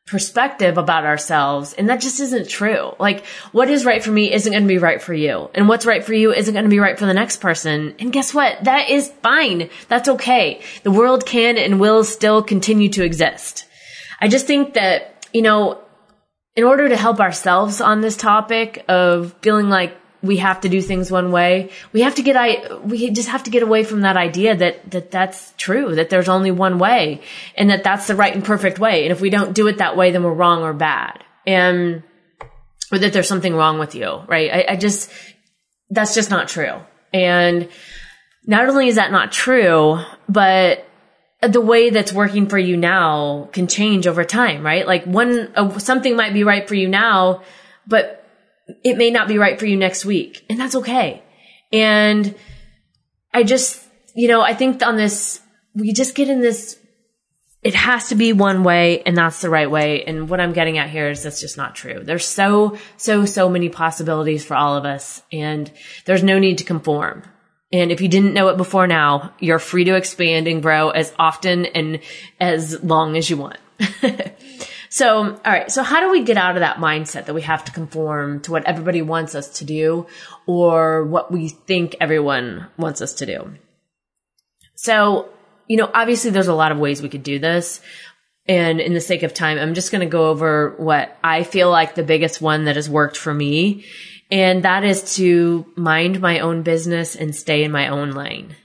perspective 0.08 0.78
about 0.78 1.04
ourselves 1.04 1.74
and 1.74 1.88
that 1.88 2.00
just 2.00 2.20
isn't 2.20 2.48
true. 2.48 2.94
Like 2.98 3.24
what 3.52 3.70
is 3.70 3.84
right 3.84 4.02
for 4.02 4.10
me 4.10 4.32
isn't 4.32 4.52
going 4.52 4.64
to 4.64 4.68
be 4.68 4.78
right 4.78 5.00
for 5.00 5.14
you 5.14 5.50
and 5.54 5.68
what's 5.68 5.86
right 5.86 6.02
for 6.02 6.14
you 6.14 6.32
isn't 6.32 6.54
going 6.54 6.64
to 6.64 6.70
be 6.70 6.78
right 6.78 6.98
for 6.98 7.06
the 7.06 7.14
next 7.14 7.40
person. 7.40 7.94
And 7.98 8.12
guess 8.12 8.34
what? 8.34 8.64
That 8.64 8.90
is 8.90 9.12
fine. 9.22 9.70
That's 9.88 10.08
okay. 10.08 10.62
The 10.82 10.90
world 10.90 11.26
can 11.26 11.56
and 11.58 11.78
will 11.78 12.04
still 12.04 12.42
continue 12.42 12.88
to 12.90 13.04
exist. 13.04 13.66
I 14.20 14.28
just 14.28 14.46
think 14.46 14.74
that, 14.74 15.26
you 15.32 15.42
know, 15.42 15.80
in 16.56 16.64
order 16.64 16.88
to 16.88 16.96
help 16.96 17.20
ourselves 17.20 17.80
on 17.80 18.00
this 18.00 18.16
topic 18.16 18.84
of 18.88 19.34
feeling 19.42 19.68
like 19.68 19.96
we 20.22 20.38
have 20.38 20.60
to 20.62 20.68
do 20.68 20.80
things 20.80 21.10
one 21.10 21.30
way, 21.30 21.70
we 21.92 22.02
have 22.02 22.16
to 22.16 22.22
get, 22.22 22.36
I, 22.36 22.76
we 22.78 23.10
just 23.10 23.28
have 23.28 23.44
to 23.44 23.50
get 23.50 23.62
away 23.62 23.84
from 23.84 24.00
that 24.00 24.16
idea 24.16 24.56
that, 24.56 24.90
that 24.90 25.10
that's 25.10 25.54
true, 25.56 25.94
that 25.94 26.10
there's 26.10 26.28
only 26.28 26.50
one 26.50 26.78
way 26.78 27.22
and 27.56 27.70
that 27.70 27.84
that's 27.84 28.06
the 28.06 28.16
right 28.16 28.34
and 28.34 28.44
perfect 28.44 28.78
way. 28.78 29.04
And 29.04 29.12
if 29.12 29.20
we 29.20 29.30
don't 29.30 29.54
do 29.54 29.68
it 29.68 29.78
that 29.78 29.96
way, 29.96 30.10
then 30.10 30.24
we're 30.24 30.32
wrong 30.32 30.62
or 30.62 30.72
bad. 30.72 31.22
And, 31.46 32.02
or 32.90 32.98
that 32.98 33.12
there's 33.12 33.28
something 33.28 33.54
wrong 33.54 33.78
with 33.78 33.94
you, 33.94 34.22
right? 34.26 34.50
I, 34.52 34.72
I 34.72 34.76
just, 34.76 35.10
that's 35.90 36.14
just 36.14 36.30
not 36.30 36.48
true. 36.48 36.80
And 37.12 37.68
not 38.44 38.68
only 38.68 38.88
is 38.88 38.96
that 38.96 39.12
not 39.12 39.30
true, 39.30 39.98
but 40.28 40.84
the 41.40 41.60
way 41.60 41.90
that's 41.90 42.12
working 42.12 42.48
for 42.48 42.58
you 42.58 42.76
now 42.76 43.48
can 43.52 43.68
change 43.68 44.06
over 44.06 44.24
time, 44.24 44.64
right? 44.64 44.86
Like 44.86 45.04
one, 45.04 45.52
uh, 45.54 45.78
something 45.78 46.16
might 46.16 46.32
be 46.32 46.44
right 46.44 46.66
for 46.66 46.74
you 46.74 46.88
now, 46.88 47.42
but 47.86 48.17
it 48.84 48.96
may 48.96 49.10
not 49.10 49.28
be 49.28 49.38
right 49.38 49.58
for 49.58 49.66
you 49.66 49.76
next 49.76 50.04
week. 50.04 50.44
And 50.48 50.58
that's 50.58 50.74
okay. 50.76 51.22
And 51.72 52.34
I 53.32 53.42
just, 53.42 53.84
you 54.14 54.28
know, 54.28 54.40
I 54.40 54.54
think 54.54 54.84
on 54.84 54.96
this, 54.96 55.40
we 55.74 55.92
just 55.92 56.14
get 56.14 56.28
in 56.28 56.40
this, 56.40 56.78
it 57.62 57.74
has 57.74 58.08
to 58.08 58.14
be 58.14 58.32
one 58.32 58.64
way 58.64 59.02
and 59.02 59.16
that's 59.16 59.40
the 59.40 59.50
right 59.50 59.70
way. 59.70 60.04
And 60.04 60.28
what 60.28 60.40
I'm 60.40 60.52
getting 60.52 60.78
at 60.78 60.90
here 60.90 61.10
is 61.10 61.22
that's 61.22 61.40
just 61.40 61.56
not 61.56 61.74
true. 61.74 62.02
There's 62.02 62.24
so, 62.24 62.78
so, 62.96 63.24
so 63.24 63.48
many 63.48 63.68
possibilities 63.68 64.44
for 64.44 64.54
all 64.54 64.76
of 64.76 64.84
us 64.84 65.22
and 65.32 65.70
there's 66.04 66.22
no 66.22 66.38
need 66.38 66.58
to 66.58 66.64
conform. 66.64 67.24
And 67.70 67.92
if 67.92 68.00
you 68.00 68.08
didn't 68.08 68.32
know 68.32 68.48
it 68.48 68.56
before 68.56 68.86
now, 68.86 69.34
you're 69.40 69.58
free 69.58 69.84
to 69.84 69.94
expand 69.94 70.48
and 70.48 70.62
grow 70.62 70.88
as 70.88 71.12
often 71.18 71.66
and 71.66 72.00
as 72.40 72.82
long 72.82 73.16
as 73.16 73.28
you 73.28 73.36
want. 73.36 73.58
so, 74.88 75.34
all 75.44 75.52
right. 75.52 75.70
So 75.70 75.82
how 75.82 76.00
do 76.00 76.10
we 76.10 76.22
get 76.22 76.36
out 76.36 76.56
of 76.56 76.60
that 76.60 76.78
mindset 76.78 77.26
that 77.26 77.34
we 77.34 77.42
have 77.42 77.64
to 77.66 77.72
conform 77.72 78.40
to 78.40 78.52
what 78.52 78.64
everybody 78.64 79.02
wants 79.02 79.34
us 79.34 79.58
to 79.58 79.64
do 79.64 80.06
or 80.46 81.04
what 81.04 81.30
we 81.30 81.48
think 81.48 81.96
everyone 82.00 82.66
wants 82.76 83.00
us 83.00 83.14
to 83.14 83.26
do? 83.26 83.54
So, 84.74 85.28
you 85.66 85.76
know, 85.76 85.90
obviously 85.92 86.30
there's 86.30 86.48
a 86.48 86.54
lot 86.54 86.72
of 86.72 86.78
ways 86.78 87.02
we 87.02 87.08
could 87.08 87.22
do 87.22 87.38
this. 87.38 87.80
And 88.46 88.80
in 88.80 88.94
the 88.94 89.00
sake 89.00 89.22
of 89.22 89.34
time, 89.34 89.58
I'm 89.58 89.74
just 89.74 89.92
going 89.92 90.00
to 90.00 90.06
go 90.06 90.30
over 90.30 90.74
what 90.78 91.16
I 91.22 91.42
feel 91.42 91.70
like 91.70 91.94
the 91.94 92.02
biggest 92.02 92.40
one 92.40 92.64
that 92.64 92.76
has 92.76 92.88
worked 92.88 93.18
for 93.18 93.34
me 93.34 93.84
and 94.30 94.64
that 94.64 94.84
is 94.84 95.16
to 95.16 95.66
mind 95.74 96.20
my 96.20 96.40
own 96.40 96.62
business 96.62 97.16
and 97.16 97.34
stay 97.34 97.64
in 97.64 97.72
my 97.72 97.88
own 97.88 98.12
lane. 98.12 98.56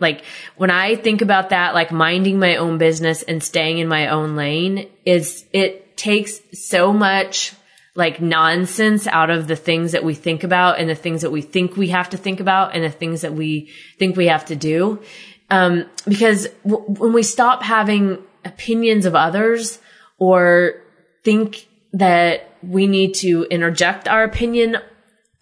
Like 0.00 0.24
when 0.56 0.70
I 0.70 0.96
think 0.96 1.22
about 1.22 1.50
that, 1.50 1.74
like 1.74 1.92
minding 1.92 2.38
my 2.38 2.56
own 2.56 2.78
business 2.78 3.22
and 3.22 3.42
staying 3.42 3.78
in 3.78 3.88
my 3.88 4.08
own 4.08 4.36
lane 4.36 4.88
is, 5.04 5.44
it 5.52 5.96
takes 5.96 6.40
so 6.52 6.92
much 6.92 7.54
like 7.94 8.20
nonsense 8.20 9.06
out 9.06 9.30
of 9.30 9.46
the 9.46 9.56
things 9.56 9.92
that 9.92 10.02
we 10.02 10.14
think 10.14 10.42
about 10.42 10.80
and 10.80 10.90
the 10.90 10.94
things 10.96 11.22
that 11.22 11.30
we 11.30 11.40
think 11.40 11.76
we 11.76 11.88
have 11.88 12.10
to 12.10 12.16
think 12.16 12.40
about 12.40 12.74
and 12.74 12.82
the 12.82 12.90
things 12.90 13.20
that 13.20 13.32
we 13.32 13.70
think 13.98 14.16
we 14.16 14.26
have 14.26 14.44
to 14.46 14.56
do. 14.56 15.00
Um, 15.48 15.86
because 16.08 16.48
w- 16.66 16.84
when 16.86 17.12
we 17.12 17.22
stop 17.22 17.62
having 17.62 18.18
opinions 18.44 19.06
of 19.06 19.14
others 19.14 19.78
or 20.18 20.82
think 21.22 21.68
that 21.92 22.50
we 22.62 22.86
need 22.88 23.14
to 23.14 23.44
interject 23.44 24.08
our 24.08 24.24
opinion 24.24 24.78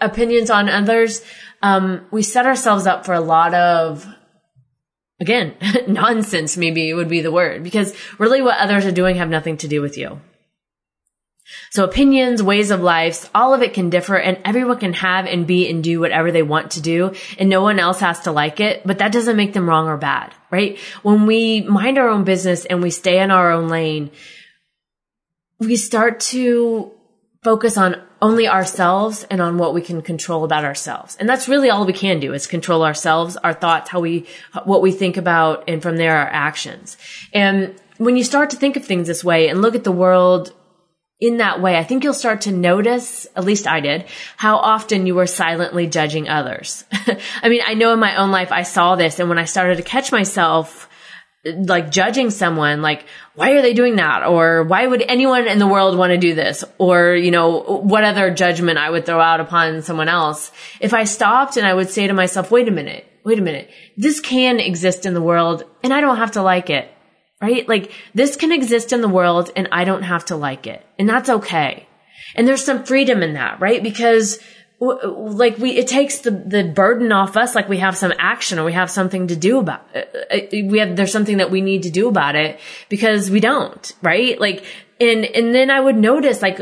opinions 0.01 0.51
on 0.51 0.69
others, 0.69 1.25
um, 1.63 2.05
we 2.11 2.23
set 2.23 2.45
ourselves 2.45 2.87
up 2.87 3.07
for 3.07 3.15
a 3.15 3.21
lot 3.21 3.55
of 3.55 4.07
again, 5.23 5.55
nonsense 5.87 6.59
maybe 6.59 6.93
would 6.93 7.09
be 7.09 7.23
the 7.23 7.33
word 7.33 7.63
because 7.63 7.95
really 8.19 8.43
what 8.43 8.59
others 8.59 8.85
are 8.85 8.93
doing 8.93 9.17
have 9.17 9.31
nothing 9.31 9.57
to 9.59 9.69
do 9.69 9.81
with 9.81 9.97
you. 9.97 10.21
So 11.71 11.85
opinions, 11.85 12.43
ways 12.43 12.71
of 12.71 12.81
life, 12.81 13.31
all 13.35 13.55
of 13.55 13.63
it 13.63 13.73
can 13.75 13.89
differ 13.89 14.17
and 14.17 14.39
everyone 14.45 14.79
can 14.79 14.93
have 14.95 15.27
and 15.27 15.47
be 15.47 15.69
and 15.69 15.83
do 15.83 16.01
whatever 16.01 16.31
they 16.31 16.43
want 16.43 16.73
to 16.73 16.83
do 16.83 17.15
and 17.39 17.49
no 17.49 17.63
one 17.63 17.79
else 17.79 18.01
has 18.01 18.21
to 18.21 18.33
like 18.33 18.61
it, 18.61 18.87
but 18.87 18.99
that 18.99 19.13
doesn't 19.13 19.37
make 19.37 19.53
them 19.53 19.69
wrong 19.69 19.87
or 19.87 19.97
bad, 19.97 20.35
right? 20.51 20.79
When 21.03 21.27
we 21.27 21.63
mind 21.63 21.99
our 21.99 22.09
own 22.09 22.25
business 22.25 22.65
and 22.65 22.83
we 22.83 22.91
stay 22.91 23.21
in 23.21 23.31
our 23.31 23.53
own 23.53 23.69
lane, 23.69 24.11
we 25.59 25.77
start 25.77 26.21
to 26.21 26.93
focus 27.43 27.77
on 27.77 28.01
only 28.21 28.47
ourselves 28.47 29.27
and 29.29 29.43
on 29.43 29.59
what 29.59 29.75
we 29.75 29.83
can 29.83 30.01
control 30.01 30.45
about 30.45 30.65
ourselves. 30.65 31.17
And 31.17 31.29
that's 31.29 31.49
really 31.49 31.71
all 31.71 31.85
we 31.85 31.93
can 31.93 32.21
do 32.21 32.33
is 32.33 32.47
control 32.47 32.85
ourselves, 32.85 33.37
our 33.37 33.53
thoughts, 33.53 33.91
how 33.91 34.01
we, 34.01 34.27
what 34.65 34.81
we 34.81 34.93
think 34.93 35.17
about, 35.17 35.65
and 35.67 35.83
from 35.83 35.97
there 35.97 36.17
our 36.17 36.29
actions. 36.29 36.97
And 37.33 37.75
when 37.99 38.17
you 38.17 38.23
start 38.23 38.51
to 38.51 38.57
think 38.57 38.77
of 38.77 38.85
things 38.85 39.09
this 39.09 39.25
way 39.25 39.49
and 39.49 39.61
look 39.61 39.75
at 39.75 39.83
the 39.83 39.93
world 39.93 40.55
in 41.21 41.39
that 41.39 41.61
way, 41.61 41.77
I 41.77 41.85
think 41.85 42.05
you'll 42.05 42.15
start 42.15 42.43
to 42.43 42.53
notice, 42.53 43.27
at 43.35 43.45
least 43.45 43.67
I 43.67 43.81
did, 43.81 44.07
how 44.37 44.57
often 44.57 45.07
you 45.07 45.17
were 45.17 45.27
silently 45.27 45.89
judging 45.89 46.29
others. 46.29 46.85
I 47.43 47.49
mean, 47.49 47.63
I 47.65 47.75
know 47.75 47.93
in 47.93 48.01
my 48.01 48.17
own 48.17 48.31
life 48.31 48.53
I 48.53 48.63
saw 48.63 48.95
this 48.95 49.19
and 49.19 49.29
when 49.29 49.39
I 49.39 49.47
started 49.47 49.77
to 49.79 49.83
catch 49.83 50.13
myself 50.13 50.89
like 51.45 51.91
judging 51.91 52.31
someone 52.31 52.83
like 52.83 53.05
why 53.35 53.53
are 53.53 53.63
they 53.63 53.75
doing 53.75 53.97
that? 53.97 54.27
Or 54.27 54.63
why 54.63 54.87
would 54.87 55.03
anyone 55.03 55.49
in 55.49 55.59
the 55.59 55.67
world 55.67 55.99
want 55.99 56.11
to 56.11 56.19
do 56.19 56.35
this? 56.35 56.65
Or 56.79 57.15
you 57.15 57.31
know 57.31 57.59
what 57.61 58.05
other 58.05 58.31
judgment 58.31 58.79
i 58.79 58.89
would 58.89 59.07
throw 59.07 59.21
out 59.21 59.41
upon 59.41 59.83
someone 59.83 60.09
else? 60.09 60.53
If 60.81 60.95
i 60.95 61.05
stopped 61.05 61.57
and 61.57 61.67
i 61.67 61.75
would 61.75 61.91
say 61.91 62.07
to 62.07 62.13
myself 62.13 62.51
wait 62.51 62.69
a 62.69 62.73
minute 62.73 63.07
wait 63.25 63.39
a 63.39 63.43
minute. 63.43 63.71
This 63.97 64.21
can 64.21 64.59
exist 64.59 65.07
in 65.07 65.15
the 65.15 65.23
world 65.23 65.65
and 65.83 65.93
i 65.93 66.01
don't 66.01 66.17
have 66.17 66.33
to 66.33 66.43
like 66.43 66.71
it 66.71 66.89
right? 67.41 67.69
Like 67.69 67.91
this 68.15 68.37
can 68.37 68.53
exist 68.53 68.93
in 68.93 69.01
the 69.01 69.09
world 69.09 69.51
and 69.57 69.69
i 69.73 69.85
don't 69.85 70.05
have 70.05 70.25
to 70.27 70.37
like 70.37 70.67
it. 70.67 70.87
And 70.99 71.09
that's 71.09 71.29
okay. 71.29 71.89
And 72.37 72.47
there's 72.47 72.65
some 72.65 72.85
freedom 72.85 73.23
in 73.23 73.35
that 73.35 73.61
right? 73.61 73.83
Because 73.83 74.39
like 74.83 75.59
we 75.59 75.79
it 75.79 75.87
takes 75.87 76.19
the 76.19 76.33
the 76.33 76.65
burden 76.65 77.13
off 77.13 77.37
us 77.37 77.55
like 77.55 77.69
we 77.69 77.79
have 77.79 77.97
some 77.97 78.13
action 78.19 78.59
or 78.59 78.65
we 78.65 78.73
have 78.73 78.91
something 78.91 79.29
to 79.29 79.37
do 79.37 79.59
about 79.61 79.87
it. 79.95 80.11
Uh, 80.13 80.37
uh, 80.37 80.69
we 80.69 80.79
have 80.81 80.97
there's 80.97 81.13
something 81.13 81.37
that 81.37 81.53
we 81.53 81.61
need 81.61 81.85
to 81.85 81.91
do 81.91 82.09
about 82.09 82.35
it 82.35 82.59
because 82.89 83.31
we 83.31 83.39
don't 83.39 83.93
right? 84.03 84.41
Like 84.41 84.65
and 85.01 85.25
and 85.25 85.55
then 85.55 85.71
i 85.71 85.79
would 85.79 85.97
notice 85.97 86.43
like 86.43 86.61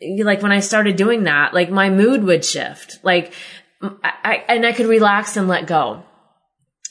like 0.00 0.42
when 0.42 0.52
i 0.52 0.60
started 0.60 0.96
doing 0.96 1.24
that 1.24 1.54
like 1.54 1.68
my 1.70 1.90
mood 1.90 2.22
would 2.22 2.44
shift. 2.44 3.00
Like 3.02 3.32
I, 3.82 4.44
and 4.48 4.64
i 4.64 4.72
could 4.72 4.86
relax 4.86 5.36
and 5.36 5.48
let 5.48 5.66
go. 5.66 6.04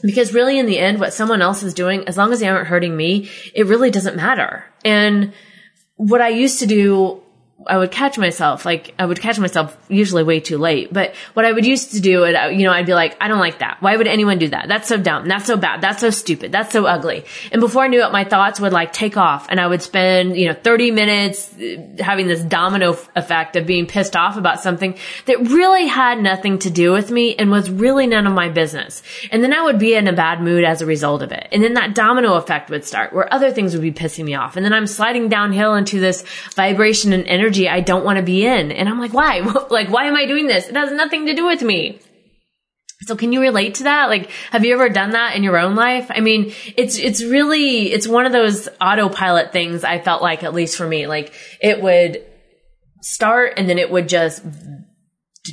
Because 0.02 0.34
really 0.34 0.60
in 0.60 0.66
the 0.66 0.78
end 0.78 1.00
what 1.00 1.14
someone 1.14 1.42
else 1.42 1.64
is 1.64 1.74
doing 1.74 2.06
as 2.06 2.18
long 2.18 2.34
as 2.34 2.42
they 2.42 2.50
aren't 2.50 2.68
hurting 2.68 2.98
me 2.98 3.30
it 3.54 3.66
really 3.68 3.92
doesn't 3.92 4.18
matter. 4.18 4.66
And 4.84 5.32
what 5.96 6.20
i 6.20 6.28
used 6.28 6.60
to 6.60 6.66
do 6.66 7.24
I 7.68 7.78
would 7.78 7.90
catch 7.90 8.18
myself, 8.18 8.66
like, 8.66 8.94
I 9.00 9.06
would 9.06 9.22
catch 9.22 9.40
myself 9.40 9.78
usually 9.88 10.24
way 10.24 10.42
too 10.42 10.58
late. 10.58 10.92
But 10.92 11.16
what 11.34 11.46
I 11.46 11.54
would 11.54 11.66
used 11.66 11.94
to 11.94 12.02
do, 12.02 12.26
you 12.52 12.64
know, 12.64 12.72
I'd 12.72 12.86
be 12.86 12.94
like, 12.94 13.16
I 13.22 13.30
don't 13.30 13.40
like 13.40 13.60
that. 13.60 13.78
Why 13.80 13.96
would 13.96 14.08
anyone 14.08 14.40
do 14.40 14.50
that? 14.50 14.68
That's 14.68 14.90
so 14.90 14.98
dumb. 14.98 15.30
That's 15.30 15.46
so 15.46 15.56
bad. 15.56 15.80
That's 15.80 16.02
so 16.02 16.10
stupid. 16.10 16.52
That's 16.52 16.74
so 16.74 16.86
ugly. 16.86 17.24
And 17.54 17.62
before 17.62 17.84
I 17.84 17.88
knew 17.88 18.04
it, 18.04 18.12
my 18.12 18.26
thoughts 18.26 18.60
would 18.60 18.74
like 18.74 18.92
take 18.92 19.16
off 19.16 19.48
and 19.50 19.62
I 19.62 19.68
would 19.68 19.82
spend, 19.82 20.38
you 20.38 20.48
know, 20.50 20.54
30 20.54 20.92
minutes 20.92 21.54
uh, 21.54 22.04
having 22.04 22.28
this 22.28 22.42
domino 22.42 22.98
effect 23.16 23.56
of 23.56 23.66
being 23.66 23.88
pissed 23.88 24.18
off 24.18 24.36
about 24.36 24.62
something 24.62 24.98
that 25.26 25.40
really 25.40 25.88
had 25.88 26.22
nothing 26.22 26.60
to 26.60 26.70
do 26.70 26.92
with 26.92 27.10
me 27.10 27.36
and 27.36 27.50
was 27.50 27.72
really 27.72 28.06
none 28.06 28.28
of 28.28 28.34
my 28.34 28.50
business. 28.50 29.02
And 29.32 29.42
then 29.42 29.54
I 29.54 29.64
would 29.64 29.80
be 29.80 29.96
in 29.96 30.10
a 30.10 30.14
bad 30.14 30.42
mood 30.42 30.66
as 30.66 30.82
a 30.82 30.86
result 30.86 31.22
of 31.22 31.32
it. 31.32 31.48
And 31.54 31.64
then 31.64 31.76
that 31.76 31.96
domino 31.96 32.34
effect 32.34 32.70
would 32.70 32.84
start 32.84 33.14
where 33.14 33.34
other 33.34 33.52
things 33.52 33.74
would 33.74 33.82
be 33.82 33.94
pissing 33.94 34.26
me 34.26 34.36
off. 34.36 34.58
And 34.58 34.66
then 34.66 34.74
I'm 34.74 34.88
sliding 34.88 35.30
downhill 35.30 35.74
into 35.74 36.02
this 36.02 36.26
vibration 36.54 37.14
and 37.14 37.26
energy 37.26 37.45
energy 37.46 37.70
I 37.70 37.82
don't 37.82 38.04
want 38.04 38.18
to 38.18 38.24
be 38.24 38.46
in. 38.46 38.72
And 38.72 38.90
I'm 38.90 39.00
like, 39.00 39.14
why? 39.14 39.40
like, 39.70 39.90
why 39.90 40.06
am 40.06 40.16
I 40.16 40.26
doing 40.26 40.48
this? 40.48 40.68
It 40.68 40.76
has 40.76 40.92
nothing 40.92 41.28
to 41.28 41.34
do 41.34 41.46
with 41.46 41.62
me. 41.62 42.00
So 43.02 43.16
can 43.16 43.34
you 43.34 43.42
relate 43.42 43.76
to 43.76 43.84
that? 43.84 44.10
Like, 44.10 44.32
have 44.52 44.66
you 44.66 44.74
ever 44.74 44.90
done 44.90 45.12
that 45.12 45.36
in 45.36 45.44
your 45.44 45.58
own 45.58 45.76
life? 45.76 46.10
I 46.10 46.22
mean, 46.22 46.54
it's, 46.78 46.98
it's 46.98 47.24
really, 47.24 47.92
it's 47.92 48.08
one 48.08 48.26
of 48.26 48.32
those 48.32 48.68
autopilot 48.82 49.52
things 49.52 49.84
I 49.84 50.00
felt 50.00 50.22
like, 50.22 50.44
at 50.44 50.54
least 50.54 50.78
for 50.78 50.88
me, 50.88 51.06
like 51.06 51.34
it 51.62 51.82
would 51.82 52.26
start 53.02 53.54
and 53.58 53.70
then 53.70 53.78
it 53.78 53.92
would 53.92 54.10
just, 54.10 54.44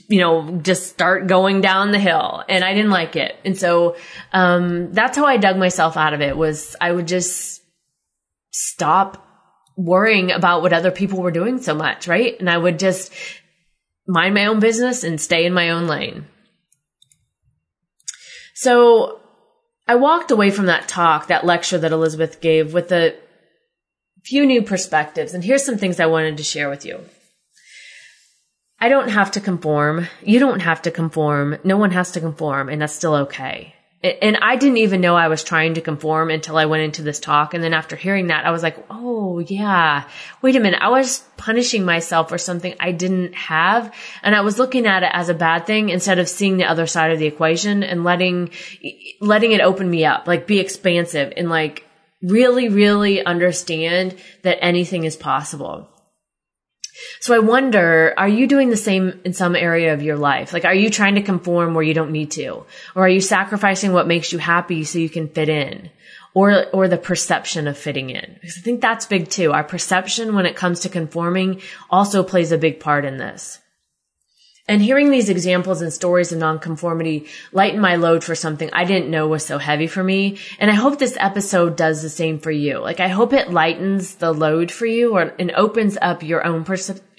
you 0.08 0.20
know, 0.20 0.60
just 0.62 0.86
start 0.86 1.26
going 1.26 1.60
down 1.60 1.90
the 1.90 1.98
hill 1.98 2.42
and 2.48 2.64
I 2.64 2.72
didn't 2.74 2.92
like 2.92 3.16
it. 3.16 3.36
And 3.44 3.58
so, 3.58 3.96
um, 4.32 4.92
that's 4.92 5.16
how 5.16 5.26
I 5.26 5.36
dug 5.36 5.58
myself 5.58 5.96
out 5.96 6.14
of 6.14 6.22
it 6.22 6.36
was 6.36 6.76
I 6.80 6.92
would 6.92 7.08
just 7.08 7.60
stop 8.52 9.31
worrying 9.76 10.30
about 10.30 10.62
what 10.62 10.72
other 10.72 10.90
people 10.90 11.22
were 11.22 11.30
doing 11.30 11.60
so 11.60 11.74
much, 11.74 12.06
right? 12.06 12.38
And 12.38 12.48
I 12.48 12.58
would 12.58 12.78
just 12.78 13.12
mind 14.06 14.34
my 14.34 14.46
own 14.46 14.60
business 14.60 15.04
and 15.04 15.20
stay 15.20 15.46
in 15.46 15.52
my 15.52 15.70
own 15.70 15.86
lane. 15.86 16.26
So 18.54 19.20
I 19.88 19.96
walked 19.96 20.30
away 20.30 20.50
from 20.50 20.66
that 20.66 20.88
talk, 20.88 21.28
that 21.28 21.46
lecture 21.46 21.78
that 21.78 21.92
Elizabeth 21.92 22.40
gave 22.40 22.74
with 22.74 22.92
a 22.92 23.16
few 24.24 24.46
new 24.46 24.62
perspectives. 24.62 25.34
And 25.34 25.42
here's 25.42 25.64
some 25.64 25.78
things 25.78 25.98
I 25.98 26.06
wanted 26.06 26.36
to 26.36 26.42
share 26.42 26.68
with 26.68 26.84
you. 26.84 27.00
I 28.78 28.88
don't 28.88 29.08
have 29.08 29.30
to 29.32 29.40
conform. 29.40 30.08
You 30.22 30.38
don't 30.38 30.60
have 30.60 30.82
to 30.82 30.90
conform. 30.90 31.58
No 31.64 31.76
one 31.76 31.92
has 31.92 32.12
to 32.12 32.20
conform, 32.20 32.68
and 32.68 32.82
that's 32.82 32.94
still 32.94 33.14
okay 33.14 33.74
and 34.02 34.36
I 34.42 34.56
didn't 34.56 34.78
even 34.78 35.00
know 35.00 35.14
I 35.14 35.28
was 35.28 35.44
trying 35.44 35.74
to 35.74 35.80
conform 35.80 36.30
until 36.30 36.56
I 36.56 36.66
went 36.66 36.82
into 36.82 37.02
this 37.02 37.20
talk. 37.20 37.54
And 37.54 37.62
then 37.62 37.72
after 37.72 37.94
hearing 37.94 38.28
that, 38.28 38.44
I 38.44 38.50
was 38.50 38.62
like, 38.62 38.76
oh 38.90 39.38
yeah, 39.38 40.08
wait 40.40 40.56
a 40.56 40.60
minute. 40.60 40.82
I 40.82 40.88
was 40.88 41.20
punishing 41.36 41.84
myself 41.84 42.28
for 42.28 42.38
something 42.38 42.74
I 42.80 42.90
didn't 42.90 43.34
have. 43.34 43.94
And 44.24 44.34
I 44.34 44.40
was 44.40 44.58
looking 44.58 44.86
at 44.86 45.04
it 45.04 45.10
as 45.12 45.28
a 45.28 45.34
bad 45.34 45.66
thing 45.66 45.88
instead 45.88 46.18
of 46.18 46.28
seeing 46.28 46.56
the 46.56 46.64
other 46.64 46.88
side 46.88 47.12
of 47.12 47.20
the 47.20 47.26
equation 47.26 47.84
and 47.84 48.02
letting, 48.02 48.50
letting 49.20 49.52
it 49.52 49.60
open 49.60 49.88
me 49.88 50.04
up, 50.04 50.26
like 50.26 50.48
be 50.48 50.58
expansive 50.58 51.32
and 51.36 51.48
like 51.48 51.86
really, 52.22 52.68
really 52.68 53.24
understand 53.24 54.16
that 54.42 54.64
anything 54.64 55.04
is 55.04 55.14
possible. 55.14 55.91
So 57.20 57.34
I 57.34 57.38
wonder, 57.38 58.12
are 58.16 58.28
you 58.28 58.46
doing 58.46 58.70
the 58.70 58.76
same 58.76 59.20
in 59.24 59.32
some 59.32 59.56
area 59.56 59.94
of 59.94 60.02
your 60.02 60.16
life? 60.16 60.52
Like, 60.52 60.64
are 60.64 60.74
you 60.74 60.90
trying 60.90 61.14
to 61.14 61.22
conform 61.22 61.74
where 61.74 61.84
you 61.84 61.94
don't 61.94 62.12
need 62.12 62.30
to? 62.32 62.64
Or 62.94 63.04
are 63.04 63.08
you 63.08 63.20
sacrificing 63.20 63.92
what 63.92 64.06
makes 64.06 64.32
you 64.32 64.38
happy 64.38 64.84
so 64.84 64.98
you 64.98 65.08
can 65.08 65.28
fit 65.28 65.48
in? 65.48 65.90
Or, 66.34 66.66
or 66.70 66.88
the 66.88 66.98
perception 66.98 67.68
of 67.68 67.78
fitting 67.78 68.10
in? 68.10 68.34
Because 68.34 68.58
I 68.58 68.62
think 68.62 68.80
that's 68.80 69.06
big 69.06 69.28
too. 69.28 69.52
Our 69.52 69.64
perception 69.64 70.34
when 70.34 70.46
it 70.46 70.56
comes 70.56 70.80
to 70.80 70.88
conforming 70.88 71.60
also 71.90 72.22
plays 72.22 72.52
a 72.52 72.58
big 72.58 72.80
part 72.80 73.04
in 73.04 73.18
this. 73.18 73.58
And 74.68 74.80
hearing 74.80 75.10
these 75.10 75.28
examples 75.28 75.82
and 75.82 75.92
stories 75.92 76.30
of 76.30 76.38
nonconformity 76.38 77.26
lightened 77.50 77.82
my 77.82 77.96
load 77.96 78.22
for 78.22 78.36
something 78.36 78.70
I 78.72 78.84
didn't 78.84 79.10
know 79.10 79.26
was 79.26 79.44
so 79.44 79.58
heavy 79.58 79.88
for 79.88 80.04
me. 80.04 80.38
And 80.60 80.70
I 80.70 80.74
hope 80.74 80.98
this 80.98 81.16
episode 81.18 81.76
does 81.76 82.00
the 82.00 82.08
same 82.08 82.38
for 82.38 82.52
you. 82.52 82.78
Like 82.78 83.00
I 83.00 83.08
hope 83.08 83.32
it 83.32 83.50
lightens 83.50 84.14
the 84.14 84.32
load 84.32 84.70
for 84.70 84.86
you 84.86 85.16
or 85.16 85.34
and 85.38 85.50
opens 85.52 85.98
up 86.00 86.22
your 86.22 86.46
own 86.46 86.64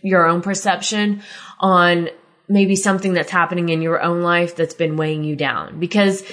your 0.02 0.26
own 0.26 0.42
perception 0.42 1.22
on 1.60 2.10
maybe 2.48 2.76
something 2.76 3.14
that's 3.14 3.32
happening 3.32 3.70
in 3.70 3.82
your 3.82 4.02
own 4.02 4.22
life 4.22 4.56
that's 4.56 4.74
been 4.74 4.96
weighing 4.96 5.24
you 5.24 5.36
down. 5.36 5.80
Because 5.80 6.24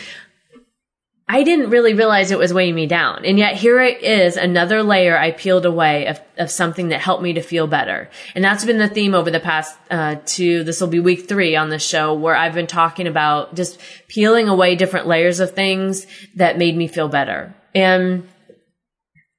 I 1.33 1.45
didn't 1.45 1.71
really 1.71 1.95
realize 1.95 2.33
it 2.33 2.41
was 2.41 2.53
weighing 2.53 2.75
me 2.75 2.89
down. 2.89 3.25
And 3.25 3.39
yet 3.39 3.55
here 3.55 3.81
it 3.81 4.03
is, 4.03 4.37
another 4.37 4.83
layer 4.83 5.17
I 5.17 5.31
peeled 5.31 5.65
away 5.65 6.07
of, 6.09 6.21
of 6.37 6.51
something 6.51 6.89
that 6.89 7.01
helped 7.01 7.23
me 7.23 7.35
to 7.35 7.41
feel 7.41 7.69
better. 7.69 8.11
And 8.35 8.43
that's 8.43 8.65
been 8.65 8.79
the 8.79 8.89
theme 8.89 9.15
over 9.15 9.31
the 9.31 9.39
past, 9.39 9.79
uh, 9.93 10.17
two, 10.27 10.65
this 10.65 10.81
will 10.81 10.89
be 10.89 10.99
week 10.99 11.29
three 11.29 11.55
on 11.55 11.69
the 11.69 11.79
show 11.79 12.15
where 12.15 12.35
I've 12.35 12.55
been 12.55 12.67
talking 12.67 13.07
about 13.07 13.55
just 13.55 13.79
peeling 14.09 14.49
away 14.49 14.75
different 14.75 15.07
layers 15.07 15.39
of 15.39 15.53
things 15.53 16.05
that 16.35 16.59
made 16.59 16.77
me 16.77 16.89
feel 16.89 17.07
better. 17.07 17.55
And 17.77 18.29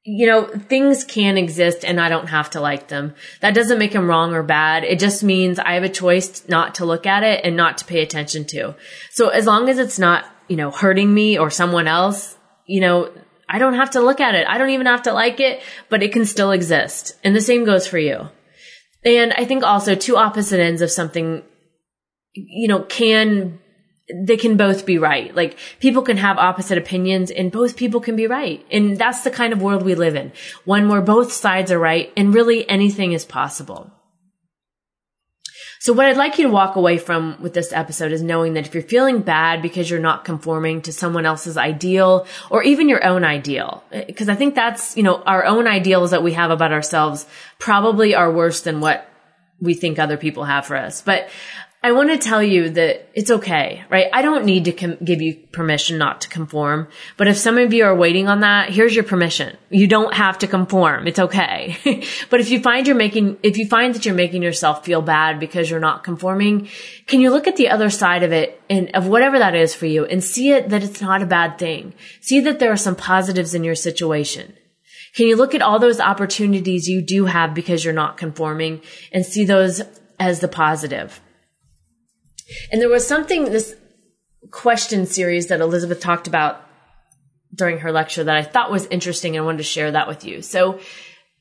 you 0.03 0.25
know, 0.25 0.47
things 0.47 1.03
can 1.03 1.37
exist 1.37 1.85
and 1.85 2.01
I 2.01 2.09
don't 2.09 2.27
have 2.27 2.49
to 2.51 2.61
like 2.61 2.87
them. 2.87 3.13
That 3.41 3.53
doesn't 3.53 3.77
make 3.77 3.91
them 3.91 4.07
wrong 4.07 4.33
or 4.33 4.41
bad. 4.41 4.83
It 4.83 4.97
just 4.97 5.23
means 5.23 5.59
I 5.59 5.73
have 5.73 5.83
a 5.83 5.89
choice 5.89 6.47
not 6.47 6.75
to 6.75 6.85
look 6.85 7.05
at 7.05 7.21
it 7.21 7.45
and 7.45 7.55
not 7.55 7.77
to 7.79 7.85
pay 7.85 8.01
attention 8.01 8.45
to. 8.45 8.75
So 9.11 9.27
as 9.29 9.45
long 9.45 9.69
as 9.69 9.77
it's 9.77 9.99
not 9.99 10.25
you 10.51 10.57
know, 10.57 10.69
hurting 10.69 11.11
me 11.13 11.39
or 11.39 11.49
someone 11.49 11.87
else, 11.87 12.37
you 12.65 12.81
know, 12.81 13.09
I 13.47 13.57
don't 13.57 13.75
have 13.75 13.91
to 13.91 14.01
look 14.01 14.19
at 14.19 14.35
it. 14.35 14.45
I 14.45 14.57
don't 14.57 14.71
even 14.71 14.85
have 14.85 15.03
to 15.03 15.13
like 15.13 15.39
it, 15.39 15.63
but 15.87 16.03
it 16.03 16.11
can 16.11 16.25
still 16.25 16.51
exist. 16.51 17.17
And 17.23 17.33
the 17.33 17.39
same 17.39 17.63
goes 17.63 17.87
for 17.87 17.97
you. 17.97 18.27
And 19.05 19.31
I 19.31 19.45
think 19.45 19.63
also 19.63 19.95
two 19.95 20.17
opposite 20.17 20.59
ends 20.59 20.81
of 20.81 20.91
something, 20.91 21.41
you 22.33 22.67
know, 22.67 22.81
can, 22.81 23.61
they 24.13 24.35
can 24.35 24.57
both 24.57 24.85
be 24.85 24.97
right. 24.97 25.33
Like 25.33 25.57
people 25.79 26.01
can 26.01 26.17
have 26.17 26.37
opposite 26.37 26.77
opinions 26.77 27.31
and 27.31 27.49
both 27.49 27.77
people 27.77 28.01
can 28.01 28.17
be 28.17 28.27
right. 28.27 28.65
And 28.69 28.97
that's 28.97 29.23
the 29.23 29.31
kind 29.31 29.53
of 29.53 29.61
world 29.61 29.83
we 29.83 29.95
live 29.95 30.17
in. 30.17 30.33
One 30.65 30.89
where 30.89 31.01
both 31.01 31.31
sides 31.31 31.71
are 31.71 31.79
right 31.79 32.11
and 32.17 32.33
really 32.33 32.69
anything 32.69 33.13
is 33.13 33.23
possible. 33.23 33.89
So 35.81 35.93
what 35.93 36.05
I'd 36.05 36.15
like 36.15 36.37
you 36.37 36.45
to 36.45 36.53
walk 36.53 36.75
away 36.75 36.99
from 36.99 37.41
with 37.41 37.55
this 37.55 37.73
episode 37.73 38.11
is 38.11 38.21
knowing 38.21 38.53
that 38.53 38.67
if 38.67 38.75
you're 38.75 38.83
feeling 38.83 39.21
bad 39.21 39.63
because 39.63 39.89
you're 39.89 39.99
not 39.99 40.23
conforming 40.23 40.83
to 40.83 40.93
someone 40.93 41.25
else's 41.25 41.57
ideal 41.57 42.27
or 42.51 42.61
even 42.61 42.87
your 42.87 43.03
own 43.03 43.23
ideal, 43.23 43.83
because 43.89 44.29
I 44.29 44.35
think 44.35 44.53
that's, 44.53 44.95
you 44.95 45.01
know, 45.01 45.23
our 45.23 45.43
own 45.43 45.65
ideals 45.65 46.11
that 46.11 46.21
we 46.21 46.33
have 46.33 46.51
about 46.51 46.71
ourselves 46.71 47.25
probably 47.57 48.13
are 48.13 48.31
worse 48.31 48.61
than 48.61 48.79
what 48.79 49.09
we 49.59 49.73
think 49.73 49.97
other 49.97 50.17
people 50.17 50.43
have 50.43 50.67
for 50.67 50.75
us. 50.75 51.01
But 51.01 51.31
I 51.83 51.93
want 51.93 52.11
to 52.11 52.17
tell 52.19 52.43
you 52.43 52.69
that 52.69 53.09
it's 53.15 53.31
okay, 53.31 53.83
right? 53.89 54.05
I 54.13 54.21
don't 54.21 54.45
need 54.45 54.65
to 54.65 54.71
com- 54.71 54.99
give 55.03 55.19
you 55.19 55.33
permission 55.51 55.97
not 55.97 56.21
to 56.21 56.29
conform, 56.29 56.87
but 57.17 57.27
if 57.27 57.37
some 57.37 57.57
of 57.57 57.73
you 57.73 57.85
are 57.85 57.95
waiting 57.95 58.27
on 58.27 58.41
that, 58.41 58.69
here's 58.69 58.93
your 58.93 59.03
permission. 59.03 59.57
You 59.71 59.87
don't 59.87 60.13
have 60.13 60.37
to 60.39 60.47
conform. 60.47 61.07
It's 61.07 61.17
okay. 61.17 61.75
but 62.29 62.39
if 62.39 62.51
you 62.51 62.61
find 62.61 62.85
you're 62.85 62.95
making, 62.95 63.39
if 63.41 63.57
you 63.57 63.65
find 63.65 63.95
that 63.95 64.05
you're 64.05 64.13
making 64.13 64.43
yourself 64.43 64.85
feel 64.85 65.01
bad 65.01 65.39
because 65.39 65.71
you're 65.71 65.79
not 65.79 66.03
conforming, 66.03 66.69
can 67.07 67.19
you 67.19 67.31
look 67.31 67.47
at 67.47 67.55
the 67.55 67.69
other 67.69 67.89
side 67.89 68.21
of 68.21 68.31
it 68.31 68.61
and 68.69 68.91
of 68.93 69.07
whatever 69.07 69.39
that 69.39 69.55
is 69.55 69.73
for 69.73 69.87
you 69.87 70.05
and 70.05 70.23
see 70.23 70.51
it 70.51 70.69
that 70.69 70.83
it's 70.83 71.01
not 71.01 71.23
a 71.23 71.25
bad 71.25 71.57
thing? 71.57 71.95
See 72.19 72.41
that 72.41 72.59
there 72.59 72.71
are 72.71 72.77
some 72.77 72.95
positives 72.95 73.55
in 73.55 73.63
your 73.63 73.73
situation. 73.73 74.53
Can 75.15 75.25
you 75.25 75.35
look 75.35 75.55
at 75.55 75.63
all 75.63 75.79
those 75.79 75.99
opportunities 75.99 76.87
you 76.87 77.01
do 77.01 77.25
have 77.25 77.55
because 77.55 77.83
you're 77.83 77.91
not 77.91 78.17
conforming 78.17 78.81
and 79.11 79.25
see 79.25 79.45
those 79.45 79.81
as 80.19 80.41
the 80.41 80.47
positive? 80.47 81.19
And 82.71 82.81
there 82.81 82.89
was 82.89 83.07
something, 83.07 83.45
this 83.45 83.75
question 84.51 85.05
series 85.05 85.47
that 85.47 85.61
Elizabeth 85.61 85.99
talked 85.99 86.27
about 86.27 86.61
during 87.53 87.79
her 87.79 87.91
lecture 87.91 88.23
that 88.23 88.35
I 88.35 88.43
thought 88.43 88.71
was 88.71 88.85
interesting 88.87 89.35
and 89.35 89.43
I 89.43 89.45
wanted 89.45 89.59
to 89.59 89.63
share 89.63 89.91
that 89.91 90.07
with 90.07 90.25
you. 90.25 90.41
So 90.41 90.79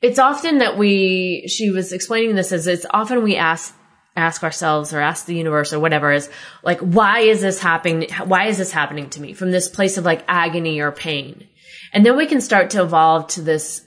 it's 0.02 0.18
often 0.18 0.58
that 0.58 0.76
we, 0.76 1.46
she 1.48 1.70
was 1.70 1.92
explaining 1.92 2.34
this 2.34 2.52
as 2.52 2.66
it's 2.66 2.86
often 2.90 3.22
we 3.22 3.36
ask, 3.36 3.74
ask 4.16 4.42
ourselves 4.42 4.92
or 4.92 5.00
ask 5.00 5.26
the 5.26 5.34
universe 5.34 5.72
or 5.72 5.80
whatever 5.80 6.12
is 6.12 6.30
like, 6.62 6.80
why 6.80 7.20
is 7.20 7.40
this 7.40 7.60
happening? 7.60 8.08
Why 8.24 8.46
is 8.46 8.58
this 8.58 8.72
happening 8.72 9.10
to 9.10 9.20
me 9.20 9.34
from 9.34 9.50
this 9.50 9.68
place 9.68 9.98
of 9.98 10.04
like 10.04 10.24
agony 10.26 10.80
or 10.80 10.90
pain? 10.90 11.48
And 11.92 12.04
then 12.04 12.16
we 12.16 12.26
can 12.26 12.40
start 12.40 12.70
to 12.70 12.82
evolve 12.82 13.28
to 13.28 13.42
this 13.42 13.84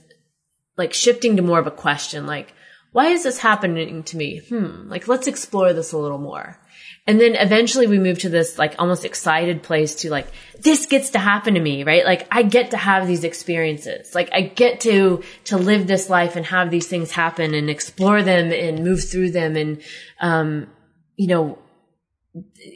like 0.76 0.92
shifting 0.92 1.36
to 1.36 1.42
more 1.42 1.58
of 1.58 1.66
a 1.66 1.72
question 1.72 2.26
like, 2.26 2.52
why 2.92 3.08
is 3.08 3.24
this 3.24 3.38
happening 3.38 4.04
to 4.04 4.16
me? 4.16 4.38
Hmm, 4.48 4.88
like 4.88 5.08
let's 5.08 5.26
explore 5.26 5.72
this 5.72 5.92
a 5.92 5.98
little 5.98 6.18
more. 6.18 6.58
And 7.06 7.20
then 7.20 7.34
eventually 7.34 7.86
we 7.86 7.98
move 7.98 8.20
to 8.20 8.30
this 8.30 8.58
like 8.58 8.76
almost 8.78 9.04
excited 9.04 9.62
place 9.62 9.96
to 9.96 10.10
like, 10.10 10.26
this 10.58 10.86
gets 10.86 11.10
to 11.10 11.18
happen 11.18 11.54
to 11.54 11.60
me, 11.60 11.84
right? 11.84 12.04
Like 12.04 12.26
I 12.30 12.42
get 12.42 12.70
to 12.70 12.78
have 12.78 13.06
these 13.06 13.24
experiences. 13.24 14.14
Like 14.14 14.30
I 14.32 14.40
get 14.40 14.80
to, 14.80 15.22
to 15.44 15.58
live 15.58 15.86
this 15.86 16.08
life 16.08 16.36
and 16.36 16.46
have 16.46 16.70
these 16.70 16.86
things 16.86 17.10
happen 17.10 17.52
and 17.52 17.68
explore 17.68 18.22
them 18.22 18.52
and 18.52 18.82
move 18.82 19.04
through 19.04 19.32
them 19.32 19.54
and, 19.54 19.82
um, 20.18 20.68
you 21.16 21.26
know, 21.26 21.58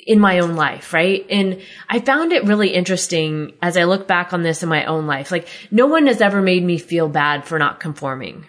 in 0.07 0.21
my 0.21 0.39
own 0.41 0.55
life, 0.57 0.93
right? 0.93 1.27
And 1.31 1.61
I 1.89 1.99
found 1.99 2.33
it 2.33 2.45
really 2.45 2.69
interesting 2.69 3.55
as 3.63 3.77
I 3.77 3.85
look 3.85 4.07
back 4.07 4.33
on 4.33 4.43
this 4.43 4.63
in 4.63 4.69
my 4.69 4.85
own 4.85 5.07
life. 5.07 5.33
Like 5.33 5.49
no 5.71 5.87
one 5.87 6.07
has 6.07 6.21
ever 6.21 6.43
made 6.43 6.63
me 6.63 6.79
feel 6.79 7.09
bad 7.09 7.47
for 7.47 7.59
not 7.59 7.81
conforming. 7.81 8.45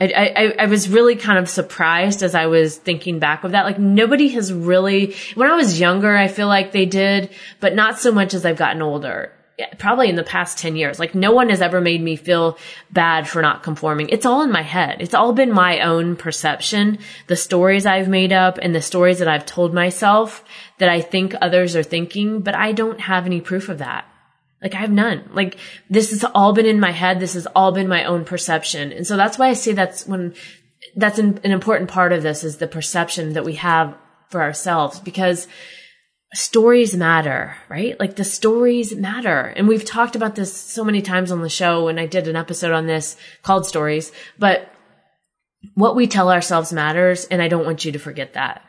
I, 0.00 0.32
I, 0.36 0.54
I 0.60 0.66
was 0.66 0.88
really 0.88 1.16
kind 1.16 1.38
of 1.38 1.48
surprised 1.48 2.22
as 2.22 2.34
I 2.34 2.46
was 2.46 2.76
thinking 2.76 3.18
back 3.18 3.42
of 3.42 3.52
that. 3.52 3.64
Like 3.64 3.78
nobody 3.78 4.28
has 4.28 4.52
really, 4.52 5.16
when 5.34 5.50
I 5.50 5.56
was 5.56 5.80
younger, 5.80 6.16
I 6.16 6.28
feel 6.28 6.46
like 6.46 6.70
they 6.70 6.86
did, 6.86 7.30
but 7.58 7.74
not 7.74 7.98
so 7.98 8.12
much 8.12 8.32
as 8.32 8.46
I've 8.46 8.56
gotten 8.56 8.80
older. 8.80 9.32
Probably 9.78 10.08
in 10.08 10.14
the 10.14 10.22
past 10.22 10.56
10 10.58 10.76
years. 10.76 11.00
Like 11.00 11.16
no 11.16 11.32
one 11.32 11.48
has 11.48 11.60
ever 11.60 11.80
made 11.80 12.00
me 12.00 12.14
feel 12.14 12.58
bad 12.92 13.28
for 13.28 13.42
not 13.42 13.64
conforming. 13.64 14.08
It's 14.10 14.24
all 14.24 14.42
in 14.42 14.52
my 14.52 14.62
head. 14.62 14.98
It's 15.00 15.14
all 15.14 15.32
been 15.32 15.50
my 15.50 15.80
own 15.80 16.14
perception, 16.14 16.98
the 17.26 17.34
stories 17.34 17.84
I've 17.84 18.08
made 18.08 18.32
up 18.32 18.58
and 18.62 18.72
the 18.72 18.82
stories 18.82 19.18
that 19.18 19.26
I've 19.26 19.46
told 19.46 19.74
myself 19.74 20.44
that 20.78 20.88
I 20.88 21.00
think 21.00 21.34
others 21.40 21.74
are 21.74 21.82
thinking, 21.82 22.40
but 22.40 22.54
I 22.54 22.70
don't 22.70 23.00
have 23.00 23.26
any 23.26 23.40
proof 23.40 23.68
of 23.68 23.78
that. 23.78 24.04
Like 24.62 24.74
I 24.74 24.78
have 24.78 24.90
none. 24.90 25.28
Like 25.32 25.56
this 25.88 26.10
has 26.10 26.24
all 26.34 26.52
been 26.52 26.66
in 26.66 26.80
my 26.80 26.90
head. 26.90 27.20
This 27.20 27.34
has 27.34 27.46
all 27.54 27.72
been 27.72 27.88
my 27.88 28.04
own 28.04 28.24
perception. 28.24 28.92
And 28.92 29.06
so 29.06 29.16
that's 29.16 29.38
why 29.38 29.48
I 29.48 29.52
say 29.52 29.72
that's 29.72 30.06
when 30.06 30.34
that's 30.96 31.18
an, 31.18 31.40
an 31.44 31.52
important 31.52 31.90
part 31.90 32.12
of 32.12 32.22
this 32.22 32.42
is 32.44 32.56
the 32.56 32.66
perception 32.66 33.34
that 33.34 33.44
we 33.44 33.54
have 33.54 33.96
for 34.30 34.42
ourselves 34.42 35.00
because 35.00 35.46
stories 36.34 36.94
matter, 36.94 37.56
right? 37.68 37.98
Like 37.98 38.16
the 38.16 38.24
stories 38.24 38.94
matter. 38.94 39.52
And 39.56 39.68
we've 39.68 39.84
talked 39.84 40.16
about 40.16 40.34
this 40.34 40.52
so 40.52 40.84
many 40.84 41.02
times 41.02 41.30
on 41.30 41.40
the 41.40 41.48
show 41.48 41.88
and 41.88 41.98
I 41.98 42.06
did 42.06 42.28
an 42.28 42.36
episode 42.36 42.72
on 42.72 42.86
this 42.86 43.16
called 43.42 43.66
stories, 43.66 44.12
but 44.38 44.72
what 45.74 45.96
we 45.96 46.06
tell 46.06 46.30
ourselves 46.30 46.72
matters. 46.72 47.24
And 47.26 47.40
I 47.42 47.48
don't 47.48 47.64
want 47.64 47.84
you 47.84 47.92
to 47.92 47.98
forget 47.98 48.34
that. 48.34 48.62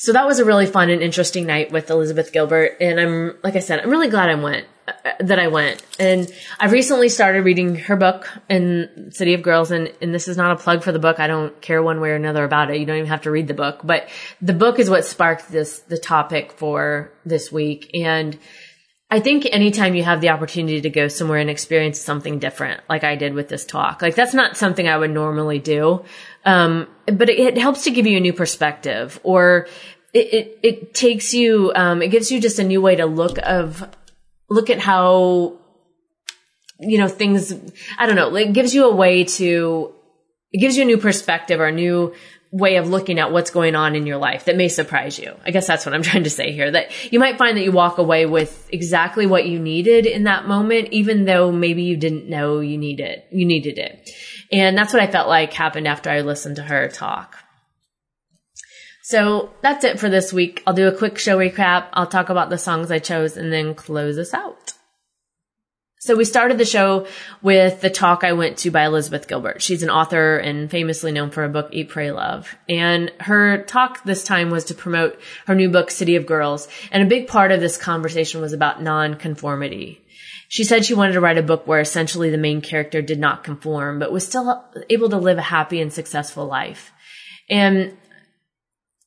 So 0.00 0.14
that 0.14 0.26
was 0.26 0.38
a 0.38 0.46
really 0.46 0.64
fun 0.64 0.88
and 0.88 1.02
interesting 1.02 1.44
night 1.44 1.72
with 1.72 1.90
Elizabeth 1.90 2.32
Gilbert. 2.32 2.78
And 2.80 2.98
I'm, 2.98 3.36
like 3.44 3.54
I 3.54 3.58
said, 3.58 3.80
I'm 3.80 3.90
really 3.90 4.08
glad 4.08 4.30
I 4.30 4.34
went, 4.34 4.66
uh, 4.88 4.92
that 5.20 5.38
I 5.38 5.48
went. 5.48 5.82
And 5.98 6.26
I've 6.58 6.72
recently 6.72 7.10
started 7.10 7.44
reading 7.44 7.74
her 7.74 7.96
book 7.96 8.26
in 8.48 9.10
City 9.12 9.34
of 9.34 9.42
Girls. 9.42 9.70
And, 9.70 9.92
and 10.00 10.14
this 10.14 10.26
is 10.26 10.38
not 10.38 10.52
a 10.52 10.56
plug 10.56 10.82
for 10.82 10.90
the 10.90 10.98
book. 10.98 11.20
I 11.20 11.26
don't 11.26 11.60
care 11.60 11.82
one 11.82 12.00
way 12.00 12.12
or 12.12 12.14
another 12.14 12.44
about 12.44 12.70
it. 12.70 12.78
You 12.78 12.86
don't 12.86 12.96
even 12.96 13.10
have 13.10 13.20
to 13.22 13.30
read 13.30 13.46
the 13.46 13.52
book, 13.52 13.82
but 13.84 14.08
the 14.40 14.54
book 14.54 14.78
is 14.78 14.88
what 14.88 15.04
sparked 15.04 15.52
this, 15.52 15.80
the 15.80 15.98
topic 15.98 16.52
for 16.52 17.12
this 17.26 17.52
week. 17.52 17.90
And 17.92 18.38
I 19.12 19.18
think 19.18 19.46
anytime 19.50 19.96
you 19.96 20.04
have 20.04 20.20
the 20.20 20.28
opportunity 20.28 20.80
to 20.82 20.90
go 20.90 21.08
somewhere 21.08 21.38
and 21.38 21.50
experience 21.50 22.00
something 22.00 22.38
different, 22.38 22.80
like 22.88 23.02
I 23.02 23.16
did 23.16 23.34
with 23.34 23.48
this 23.48 23.66
talk, 23.66 24.02
like 24.02 24.14
that's 24.14 24.34
not 24.34 24.56
something 24.56 24.86
I 24.86 24.96
would 24.96 25.10
normally 25.10 25.58
do. 25.58 26.04
Um, 26.44 26.86
but 27.06 27.28
it, 27.28 27.40
it, 27.40 27.58
helps 27.58 27.84
to 27.84 27.90
give 27.90 28.06
you 28.06 28.16
a 28.16 28.20
new 28.20 28.32
perspective 28.32 29.18
or 29.24 29.66
it, 30.14 30.32
it, 30.32 30.58
it 30.62 30.94
takes 30.94 31.34
you, 31.34 31.72
um, 31.74 32.02
it 32.02 32.08
gives 32.08 32.30
you 32.30 32.40
just 32.40 32.60
a 32.60 32.64
new 32.64 32.80
way 32.80 32.96
to 32.96 33.06
look 33.06 33.38
of, 33.42 33.84
look 34.48 34.70
at 34.70 34.78
how, 34.78 35.58
you 36.78 36.98
know, 36.98 37.08
things, 37.08 37.52
I 37.98 38.06
don't 38.06 38.16
know, 38.16 38.34
it 38.36 38.52
gives 38.52 38.74
you 38.74 38.88
a 38.88 38.94
way 38.94 39.24
to, 39.24 39.92
it 40.52 40.58
gives 40.58 40.76
you 40.76 40.84
a 40.84 40.86
new 40.86 40.98
perspective 40.98 41.60
or 41.60 41.66
a 41.66 41.72
new 41.72 42.14
way 42.52 42.76
of 42.76 42.88
looking 42.88 43.20
at 43.20 43.30
what's 43.30 43.50
going 43.50 43.76
on 43.76 43.94
in 43.94 44.06
your 44.06 44.16
life 44.16 44.46
that 44.46 44.56
may 44.56 44.68
surprise 44.68 45.18
you. 45.18 45.34
I 45.44 45.52
guess 45.52 45.66
that's 45.66 45.86
what 45.86 45.94
I'm 45.94 46.02
trying 46.10 46.24
to 46.24 46.30
say 46.30 46.52
here. 46.52 46.70
That 46.70 47.12
you 47.12 47.18
might 47.18 47.38
find 47.38 47.56
that 47.56 47.62
you 47.62 47.72
walk 47.72 47.98
away 47.98 48.26
with 48.26 48.68
exactly 48.72 49.26
what 49.26 49.46
you 49.46 49.58
needed 49.58 50.06
in 50.06 50.24
that 50.24 50.46
moment, 50.46 50.88
even 50.90 51.24
though 51.24 51.52
maybe 51.52 51.82
you 51.82 51.96
didn't 51.96 52.28
know 52.28 52.60
you 52.60 52.78
needed, 52.78 53.22
you 53.30 53.46
needed 53.46 53.78
it. 53.78 54.10
And 54.52 54.76
that's 54.76 54.92
what 54.92 55.02
I 55.02 55.10
felt 55.10 55.28
like 55.28 55.52
happened 55.52 55.86
after 55.86 56.10
I 56.10 56.22
listened 56.22 56.56
to 56.56 56.62
her 56.62 56.88
talk. 56.88 57.36
So 59.02 59.50
that's 59.60 59.84
it 59.84 59.98
for 59.98 60.08
this 60.08 60.32
week. 60.32 60.62
I'll 60.66 60.74
do 60.74 60.86
a 60.86 60.96
quick 60.96 61.18
show 61.18 61.38
recap. 61.38 61.88
I'll 61.92 62.06
talk 62.06 62.28
about 62.28 62.48
the 62.48 62.58
songs 62.58 62.90
I 62.90 63.00
chose 63.00 63.36
and 63.36 63.52
then 63.52 63.74
close 63.74 64.18
us 64.18 64.32
out. 64.32 64.72
So 66.02 66.16
we 66.16 66.24
started 66.24 66.56
the 66.56 66.64
show 66.64 67.06
with 67.42 67.82
the 67.82 67.90
talk 67.90 68.24
I 68.24 68.32
went 68.32 68.56
to 68.58 68.70
by 68.70 68.86
Elizabeth 68.86 69.28
Gilbert. 69.28 69.60
She's 69.60 69.82
an 69.82 69.90
author 69.90 70.38
and 70.38 70.70
famously 70.70 71.12
known 71.12 71.30
for 71.30 71.44
a 71.44 71.48
book, 71.50 71.68
Eat, 71.72 71.90
Pray, 71.90 72.10
Love. 72.10 72.56
And 72.70 73.12
her 73.20 73.64
talk 73.64 74.02
this 74.02 74.24
time 74.24 74.48
was 74.48 74.64
to 74.64 74.74
promote 74.74 75.20
her 75.46 75.54
new 75.54 75.68
book, 75.68 75.90
City 75.90 76.16
of 76.16 76.24
Girls. 76.24 76.68
And 76.90 77.02
a 77.02 77.06
big 77.06 77.28
part 77.28 77.52
of 77.52 77.60
this 77.60 77.76
conversation 77.76 78.40
was 78.40 78.54
about 78.54 78.82
nonconformity. 78.82 80.00
She 80.48 80.64
said 80.64 80.86
she 80.86 80.94
wanted 80.94 81.12
to 81.12 81.20
write 81.20 81.36
a 81.36 81.42
book 81.42 81.66
where 81.66 81.80
essentially 81.80 82.30
the 82.30 82.38
main 82.38 82.62
character 82.62 83.02
did 83.02 83.18
not 83.18 83.44
conform, 83.44 83.98
but 83.98 84.10
was 84.10 84.26
still 84.26 84.64
able 84.88 85.10
to 85.10 85.18
live 85.18 85.36
a 85.36 85.42
happy 85.42 85.82
and 85.82 85.92
successful 85.92 86.46
life. 86.46 86.92
And 87.50 87.94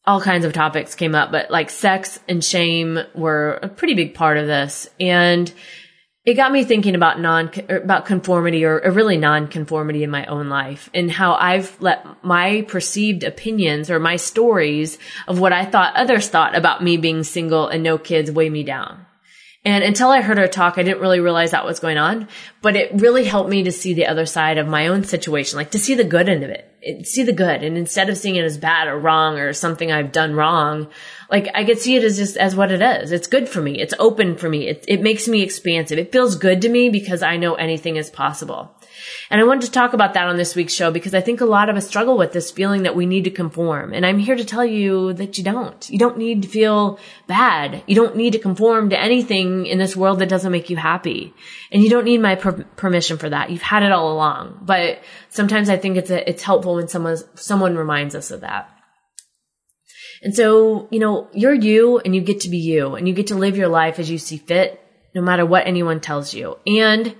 all 0.05 0.21
kinds 0.21 0.45
of 0.45 0.53
topics 0.53 0.93
came 0.93 1.15
up, 1.15 1.31
but 1.31 1.49
like 1.49 1.71
sex 1.71 2.19
and 2.29 2.43
shame 2.43 2.99
were 3.15 3.59
a 3.63 3.67
pretty 3.67 3.95
big 3.95 4.13
part 4.13 4.37
of 4.37 4.45
this. 4.45 4.87
And 4.99 5.51
it 6.25 6.35
got 6.35 6.53
me 6.53 6.63
thinking 6.63 6.95
about 6.95 7.19
non 7.19 7.51
about 7.69 8.05
conformity 8.05 8.63
or, 8.63 8.79
or, 8.79 8.91
really 8.91 9.17
non-conformity 9.17 10.03
in 10.03 10.09
my 10.09 10.25
own 10.27 10.47
life 10.47 10.89
and 10.93 11.11
how 11.11 11.33
I've 11.33 11.79
let 11.81 12.05
my 12.23 12.61
perceived 12.67 13.23
opinions 13.23 13.89
or 13.91 13.99
my 13.99 14.15
stories 14.15 14.97
of 15.27 15.39
what 15.39 15.51
I 15.51 15.65
thought 15.65 15.95
others 15.95 16.29
thought 16.29 16.55
about 16.55 16.83
me 16.83 16.95
being 16.95 17.23
single 17.23 17.67
and 17.67 17.83
no 17.83 17.97
kids 17.97 18.31
weigh 18.31 18.49
me 18.49 18.63
down. 18.63 19.05
And 19.65 19.81
until 19.83 20.09
I 20.09 20.21
heard 20.21 20.37
her 20.37 20.47
talk, 20.47 20.77
I 20.77 20.83
didn't 20.83 20.99
really 20.99 21.21
realize 21.21 21.51
that 21.51 21.65
was 21.65 21.79
going 21.79 21.97
on, 21.97 22.27
but 22.61 22.75
it 22.75 22.91
really 22.99 23.23
helped 23.23 23.49
me 23.49 23.63
to 23.63 23.71
see 23.71 23.93
the 23.93 24.07
other 24.07 24.25
side 24.25 24.57
of 24.57 24.67
my 24.67 24.87
own 24.87 25.05
situation, 25.05 25.55
like 25.57 25.71
to 25.71 25.79
see 25.79 25.95
the 25.95 26.03
good 26.03 26.27
end 26.27 26.43
of 26.43 26.49
it, 26.49 26.69
it 26.81 27.07
see 27.07 27.23
the 27.23 27.31
good. 27.31 27.63
And 27.63 27.77
instead 27.77 28.09
of 28.09 28.17
seeing 28.17 28.35
it 28.35 28.43
as 28.43 28.57
bad 28.57 28.89
or 28.89 28.99
wrong 28.99 29.39
or 29.39 29.53
something 29.53 29.89
I've 29.89 30.11
done 30.11 30.35
wrong, 30.35 30.89
like 31.31 31.47
I 31.55 31.63
could 31.63 31.79
see 31.79 31.95
it 31.95 32.03
as 32.03 32.17
just 32.17 32.35
as 32.35 32.57
what 32.57 32.73
it 32.73 32.81
is. 32.81 33.13
It's 33.13 33.27
good 33.27 33.47
for 33.47 33.61
me. 33.61 33.79
It's 33.79 33.93
open 33.99 34.35
for 34.35 34.49
me. 34.49 34.67
It, 34.67 34.83
it 34.89 35.01
makes 35.01 35.29
me 35.29 35.41
expansive. 35.41 35.97
It 35.97 36.11
feels 36.11 36.35
good 36.35 36.61
to 36.63 36.69
me 36.69 36.89
because 36.89 37.23
I 37.23 37.37
know 37.37 37.55
anything 37.55 37.95
is 37.95 38.09
possible. 38.09 38.75
And 39.29 39.41
I 39.41 39.43
wanted 39.43 39.65
to 39.65 39.71
talk 39.71 39.93
about 39.93 40.13
that 40.13 40.27
on 40.27 40.37
this 40.37 40.55
week's 40.55 40.73
show 40.73 40.91
because 40.91 41.13
I 41.13 41.21
think 41.21 41.41
a 41.41 41.45
lot 41.45 41.69
of 41.69 41.75
us 41.75 41.87
struggle 41.87 42.17
with 42.17 42.33
this 42.33 42.51
feeling 42.51 42.83
that 42.83 42.95
we 42.95 43.05
need 43.05 43.23
to 43.23 43.31
conform. 43.31 43.93
And 43.93 44.05
I'm 44.05 44.19
here 44.19 44.35
to 44.35 44.45
tell 44.45 44.65
you 44.65 45.13
that 45.13 45.37
you 45.37 45.43
don't. 45.43 45.89
You 45.89 45.97
don't 45.99 46.17
need 46.17 46.43
to 46.43 46.47
feel 46.47 46.99
bad. 47.27 47.83
You 47.87 47.95
don't 47.95 48.15
need 48.15 48.33
to 48.33 48.39
conform 48.39 48.89
to 48.89 48.99
anything 48.99 49.65
in 49.65 49.77
this 49.77 49.95
world 49.95 50.19
that 50.19 50.29
doesn't 50.29 50.51
make 50.51 50.69
you 50.69 50.77
happy. 50.77 51.33
And 51.71 51.83
you 51.83 51.89
don't 51.89 52.05
need 52.05 52.21
my 52.21 52.35
per- 52.35 52.63
permission 52.75 53.17
for 53.17 53.29
that. 53.29 53.49
You've 53.49 53.61
had 53.61 53.83
it 53.83 53.91
all 53.91 54.13
along. 54.13 54.59
But 54.61 54.99
sometimes 55.29 55.69
I 55.69 55.77
think 55.77 55.97
it's 55.97 56.09
a, 56.09 56.29
it's 56.29 56.43
helpful 56.43 56.75
when 56.75 56.87
someone 56.87 57.17
someone 57.35 57.75
reminds 57.75 58.15
us 58.15 58.31
of 58.31 58.41
that. 58.41 58.69
And 60.23 60.33
so, 60.33 60.87
you 60.89 60.99
know, 60.99 61.27
you're 61.33 61.53
you 61.53 61.99
and 61.99 62.15
you 62.15 62.21
get 62.21 62.41
to 62.41 62.49
be 62.49 62.57
you 62.57 62.95
and 62.95 63.07
you 63.07 63.13
get 63.13 63.27
to 63.27 63.35
live 63.35 63.57
your 63.57 63.67
life 63.67 63.99
as 63.99 64.09
you 64.09 64.17
see 64.17 64.37
fit, 64.37 64.79
no 65.13 65.21
matter 65.21 65.45
what 65.45 65.67
anyone 65.67 65.99
tells 65.99 66.33
you. 66.33 66.57
And 66.65 67.13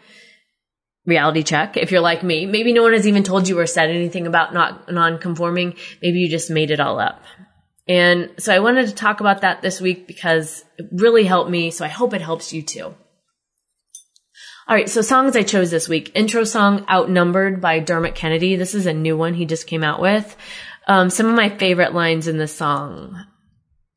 reality 1.05 1.43
check. 1.43 1.77
If 1.77 1.91
you're 1.91 2.01
like 2.01 2.23
me, 2.23 2.45
maybe 2.45 2.73
no 2.73 2.83
one 2.83 2.93
has 2.93 3.07
even 3.07 3.23
told 3.23 3.47
you 3.47 3.59
or 3.59 3.65
said 3.65 3.89
anything 3.89 4.27
about 4.27 4.53
not 4.53 4.91
non-conforming. 4.91 5.75
Maybe 6.01 6.19
you 6.19 6.29
just 6.29 6.49
made 6.49 6.71
it 6.71 6.79
all 6.79 6.99
up. 6.99 7.21
And 7.87 8.31
so 8.37 8.53
I 8.53 8.59
wanted 8.59 8.87
to 8.87 8.95
talk 8.95 9.19
about 9.19 9.41
that 9.41 9.61
this 9.61 9.81
week 9.81 10.07
because 10.07 10.63
it 10.77 10.87
really 10.91 11.25
helped 11.25 11.51
me. 11.51 11.71
So 11.71 11.83
I 11.83 11.89
hope 11.89 12.13
it 12.13 12.21
helps 12.21 12.53
you 12.53 12.61
too. 12.61 12.95
All 14.65 14.75
right. 14.75 14.89
So 14.89 15.01
songs 15.01 15.35
I 15.35 15.43
chose 15.43 15.69
this 15.69 15.89
week. 15.89 16.11
Intro 16.15 16.45
song 16.45 16.85
Outnumbered 16.89 17.59
by 17.59 17.79
Dermot 17.79 18.15
Kennedy. 18.15 18.55
This 18.55 18.73
is 18.73 18.85
a 18.85 18.93
new 18.93 19.17
one 19.17 19.33
he 19.33 19.45
just 19.45 19.67
came 19.67 19.83
out 19.83 19.99
with. 19.99 20.37
Um, 20.87 21.09
some 21.09 21.27
of 21.27 21.35
my 21.35 21.49
favorite 21.49 21.93
lines 21.93 22.27
in 22.27 22.37
the 22.37 22.47
song. 22.47 23.25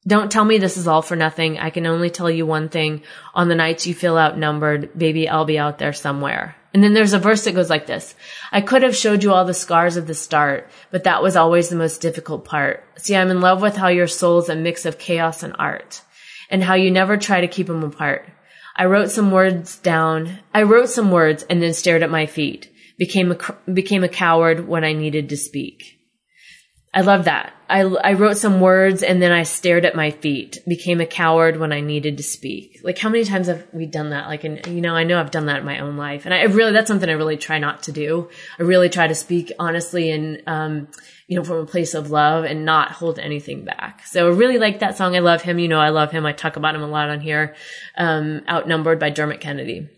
Don't 0.06 0.30
tell 0.30 0.44
me 0.44 0.58
this 0.58 0.76
is 0.76 0.86
all 0.86 1.02
for 1.02 1.16
nothing. 1.16 1.58
I 1.58 1.70
can 1.70 1.86
only 1.86 2.10
tell 2.10 2.30
you 2.30 2.46
one 2.46 2.68
thing. 2.68 3.02
On 3.34 3.48
the 3.48 3.56
nights 3.56 3.86
you 3.86 3.94
feel 3.94 4.18
outnumbered, 4.18 4.96
baby, 4.96 5.28
I'll 5.28 5.44
be 5.44 5.58
out 5.58 5.78
there 5.78 5.92
somewhere. 5.92 6.56
And 6.76 6.84
then 6.84 6.92
there's 6.92 7.14
a 7.14 7.18
verse 7.18 7.44
that 7.44 7.54
goes 7.54 7.70
like 7.70 7.86
this. 7.86 8.14
I 8.52 8.60
could 8.60 8.82
have 8.82 8.94
showed 8.94 9.22
you 9.22 9.32
all 9.32 9.46
the 9.46 9.54
scars 9.54 9.96
of 9.96 10.06
the 10.06 10.12
start, 10.12 10.68
but 10.90 11.04
that 11.04 11.22
was 11.22 11.34
always 11.34 11.70
the 11.70 11.74
most 11.74 12.02
difficult 12.02 12.44
part. 12.44 12.84
See, 12.98 13.16
I'm 13.16 13.30
in 13.30 13.40
love 13.40 13.62
with 13.62 13.76
how 13.76 13.88
your 13.88 14.06
soul's 14.06 14.50
a 14.50 14.54
mix 14.54 14.84
of 14.84 14.98
chaos 14.98 15.42
and 15.42 15.56
art 15.58 16.02
and 16.50 16.62
how 16.62 16.74
you 16.74 16.90
never 16.90 17.16
try 17.16 17.40
to 17.40 17.48
keep 17.48 17.68
them 17.68 17.82
apart. 17.82 18.28
I 18.76 18.84
wrote 18.84 19.10
some 19.10 19.30
words 19.30 19.78
down. 19.78 20.40
I 20.52 20.64
wrote 20.64 20.90
some 20.90 21.10
words 21.10 21.46
and 21.48 21.62
then 21.62 21.72
stared 21.72 22.02
at 22.02 22.10
my 22.10 22.26
feet. 22.26 22.70
Became 22.98 23.32
a, 23.32 23.70
became 23.72 24.04
a 24.04 24.08
coward 24.10 24.68
when 24.68 24.84
I 24.84 24.92
needed 24.92 25.30
to 25.30 25.36
speak. 25.38 25.95
I 26.96 27.02
love 27.02 27.26
that. 27.26 27.52
I, 27.68 27.80
I 27.82 28.14
wrote 28.14 28.38
some 28.38 28.58
words 28.58 29.02
and 29.02 29.20
then 29.20 29.30
I 29.30 29.42
stared 29.42 29.84
at 29.84 29.94
my 29.94 30.12
feet, 30.12 30.60
became 30.66 30.98
a 31.02 31.06
coward 31.06 31.58
when 31.58 31.70
I 31.70 31.82
needed 31.82 32.16
to 32.16 32.22
speak. 32.22 32.80
Like 32.82 32.96
how 32.96 33.10
many 33.10 33.24
times 33.24 33.48
have 33.48 33.66
we 33.70 33.84
done 33.84 34.10
that? 34.10 34.28
Like, 34.28 34.44
and 34.44 34.66
you 34.66 34.80
know, 34.80 34.96
I 34.96 35.04
know 35.04 35.20
I've 35.20 35.30
done 35.30 35.44
that 35.44 35.58
in 35.58 35.66
my 35.66 35.80
own 35.80 35.98
life 35.98 36.24
and 36.24 36.32
I 36.32 36.44
really, 36.44 36.72
that's 36.72 36.88
something 36.88 37.10
I 37.10 37.12
really 37.12 37.36
try 37.36 37.58
not 37.58 37.82
to 37.82 37.92
do. 37.92 38.30
I 38.58 38.62
really 38.62 38.88
try 38.88 39.08
to 39.08 39.14
speak 39.14 39.52
honestly 39.58 40.10
and, 40.10 40.42
um, 40.46 40.88
you 41.26 41.36
know, 41.36 41.44
from 41.44 41.58
a 41.58 41.66
place 41.66 41.92
of 41.92 42.10
love 42.10 42.44
and 42.44 42.64
not 42.64 42.92
hold 42.92 43.18
anything 43.18 43.66
back. 43.66 44.06
So 44.06 44.28
I 44.28 44.34
really 44.34 44.58
like 44.58 44.78
that 44.78 44.96
song. 44.96 45.14
I 45.14 45.18
love 45.18 45.42
him. 45.42 45.58
You 45.58 45.68
know, 45.68 45.80
I 45.80 45.90
love 45.90 46.12
him. 46.12 46.24
I 46.24 46.32
talk 46.32 46.56
about 46.56 46.74
him 46.74 46.82
a 46.82 46.86
lot 46.86 47.10
on 47.10 47.20
here. 47.20 47.56
Um, 47.98 48.40
outnumbered 48.48 48.98
by 48.98 49.10
Dermot 49.10 49.40
Kennedy 49.40 49.90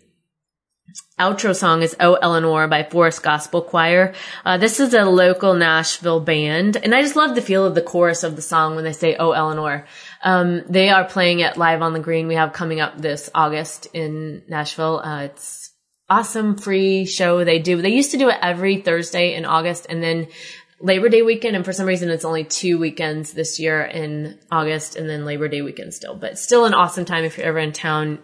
outro 1.19 1.55
song 1.55 1.83
is 1.83 1.97
Oh 2.01 2.15
Eleanor 2.15 2.69
by 2.69 2.85
Forest 2.85 3.23
Gospel 3.23 3.63
Choir. 3.63 4.15
Uh, 4.45 4.59
this 4.59 4.81
is 4.81 4.95
a 4.95 5.05
local 5.05 5.55
Nashville 5.55 6.21
band, 6.21 6.77
and 6.77 6.95
I 6.95 7.03
just 7.03 7.17
love 7.17 7.35
the 7.35 7.43
feel 7.43 7.67
of 7.67 7.75
the 7.75 7.83
chorus 7.83 8.23
of 8.23 8.37
the 8.37 8.43
song 8.43 8.75
when 8.75 8.85
they 8.85 8.93
say 8.93 9.17
Oh 9.17 9.33
Eleanor. 9.33 9.87
Um, 10.23 10.63
they 10.69 10.91
are 10.91 11.05
playing 11.05 11.41
it 11.41 11.57
live 11.57 11.83
on 11.83 11.93
the 11.93 12.01
green 12.01 12.29
we 12.29 12.35
have 12.35 12.53
coming 12.53 12.81
up 12.81 12.99
this 12.99 13.31
August 13.35 13.89
in 13.93 14.43
Nashville. 14.49 15.01
Uh, 15.01 15.25
it's 15.25 15.73
awesome 16.09 16.57
free 16.57 17.05
show 17.05 17.45
they 17.45 17.59
do. 17.59 17.83
They 17.83 17.91
used 17.91 18.13
to 18.13 18.19
do 18.19 18.31
it 18.31 18.39
every 18.41 18.79
Thursday 18.81 19.35
in 19.35 19.45
August 19.45 19.87
and 19.89 20.03
then 20.03 20.29
Labor 20.81 21.09
Day 21.09 21.23
weekend, 21.23 21.57
and 21.57 21.65
for 21.65 21.73
some 21.73 21.87
reason 21.87 22.09
it's 22.09 22.25
only 22.25 22.45
two 22.45 22.79
weekends 22.79 23.33
this 23.33 23.59
year 23.59 23.83
in 23.83 24.39
August 24.51 24.95
and 24.95 25.09
then 25.09 25.25
Labor 25.25 25.49
Day 25.49 25.61
weekend 25.61 25.93
still, 25.93 26.15
but 26.15 26.39
still 26.39 26.67
an 26.67 26.75
awesome 26.75 27.05
time 27.05 27.25
if 27.25 27.37
you're 27.37 27.49
ever 27.49 27.59
in 27.59 27.73
town 27.73 28.21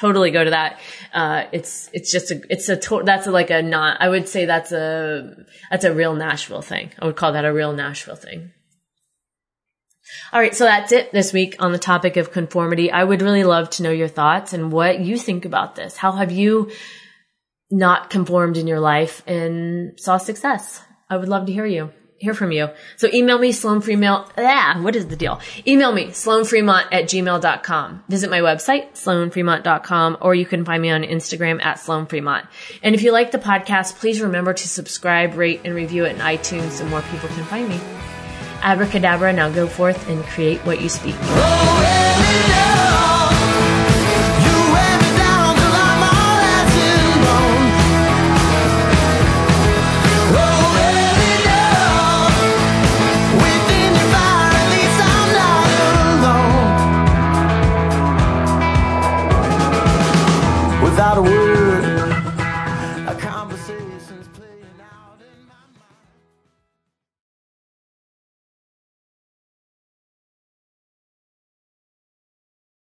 totally 0.00 0.30
go 0.30 0.44
to 0.44 0.50
that. 0.50 0.80
Uh, 1.12 1.44
it's, 1.52 1.90
it's 1.92 2.12
just 2.12 2.30
a, 2.30 2.40
it's 2.48 2.68
a, 2.68 2.76
to- 2.76 3.02
that's 3.04 3.26
a, 3.26 3.30
like 3.30 3.50
a 3.50 3.62
not, 3.62 4.00
I 4.00 4.08
would 4.08 4.28
say 4.28 4.44
that's 4.44 4.72
a, 4.72 5.34
that's 5.70 5.84
a 5.84 5.94
real 5.94 6.14
Nashville 6.14 6.62
thing. 6.62 6.90
I 6.98 7.06
would 7.06 7.16
call 7.16 7.32
that 7.32 7.44
a 7.44 7.52
real 7.52 7.72
Nashville 7.72 8.16
thing. 8.16 8.52
All 10.32 10.40
right. 10.40 10.54
So 10.54 10.64
that's 10.64 10.92
it 10.92 11.12
this 11.12 11.32
week 11.32 11.56
on 11.58 11.72
the 11.72 11.78
topic 11.78 12.16
of 12.16 12.32
conformity. 12.32 12.90
I 12.90 13.02
would 13.02 13.22
really 13.22 13.44
love 13.44 13.70
to 13.70 13.82
know 13.82 13.90
your 13.90 14.08
thoughts 14.08 14.52
and 14.52 14.70
what 14.72 15.00
you 15.00 15.18
think 15.18 15.44
about 15.44 15.74
this. 15.74 15.96
How 15.96 16.12
have 16.12 16.30
you 16.30 16.70
not 17.70 18.10
conformed 18.10 18.56
in 18.56 18.66
your 18.66 18.80
life 18.80 19.22
and 19.26 19.98
saw 19.98 20.16
success? 20.18 20.82
I 21.10 21.16
would 21.16 21.28
love 21.28 21.46
to 21.46 21.52
hear 21.52 21.66
you 21.66 21.92
hear 22.18 22.34
from 22.34 22.52
you. 22.52 22.70
So 22.96 23.08
email 23.12 23.38
me, 23.38 23.52
Sloan 23.52 23.80
Fremont. 23.80 24.30
Ah, 24.36 24.78
what 24.80 24.96
is 24.96 25.06
the 25.06 25.16
deal? 25.16 25.40
Email 25.66 25.92
me, 25.92 26.06
sloanfremont 26.08 26.86
at 26.92 27.04
gmail.com. 27.04 28.04
Visit 28.08 28.30
my 28.30 28.40
website, 28.40 28.92
sloanfremont.com, 28.92 30.18
or 30.20 30.34
you 30.34 30.46
can 30.46 30.64
find 30.64 30.82
me 30.82 30.90
on 30.90 31.02
Instagram 31.02 31.62
at 31.62 31.78
sloanfremont. 31.78 32.46
And 32.82 32.94
if 32.94 33.02
you 33.02 33.12
like 33.12 33.30
the 33.30 33.38
podcast, 33.38 33.96
please 33.96 34.20
remember 34.20 34.52
to 34.54 34.68
subscribe, 34.68 35.34
rate, 35.34 35.60
and 35.64 35.74
review 35.74 36.04
it 36.04 36.16
in 36.16 36.20
iTunes 36.20 36.72
so 36.72 36.86
more 36.86 37.02
people 37.02 37.28
can 37.28 37.44
find 37.44 37.68
me. 37.68 37.80
Abracadabra, 38.62 39.32
now 39.32 39.50
go 39.50 39.66
forth 39.66 40.08
and 40.08 40.24
create 40.24 40.60
what 40.60 40.80
you 40.80 40.88
speak. 40.88 41.14
Oh, 41.18 43.15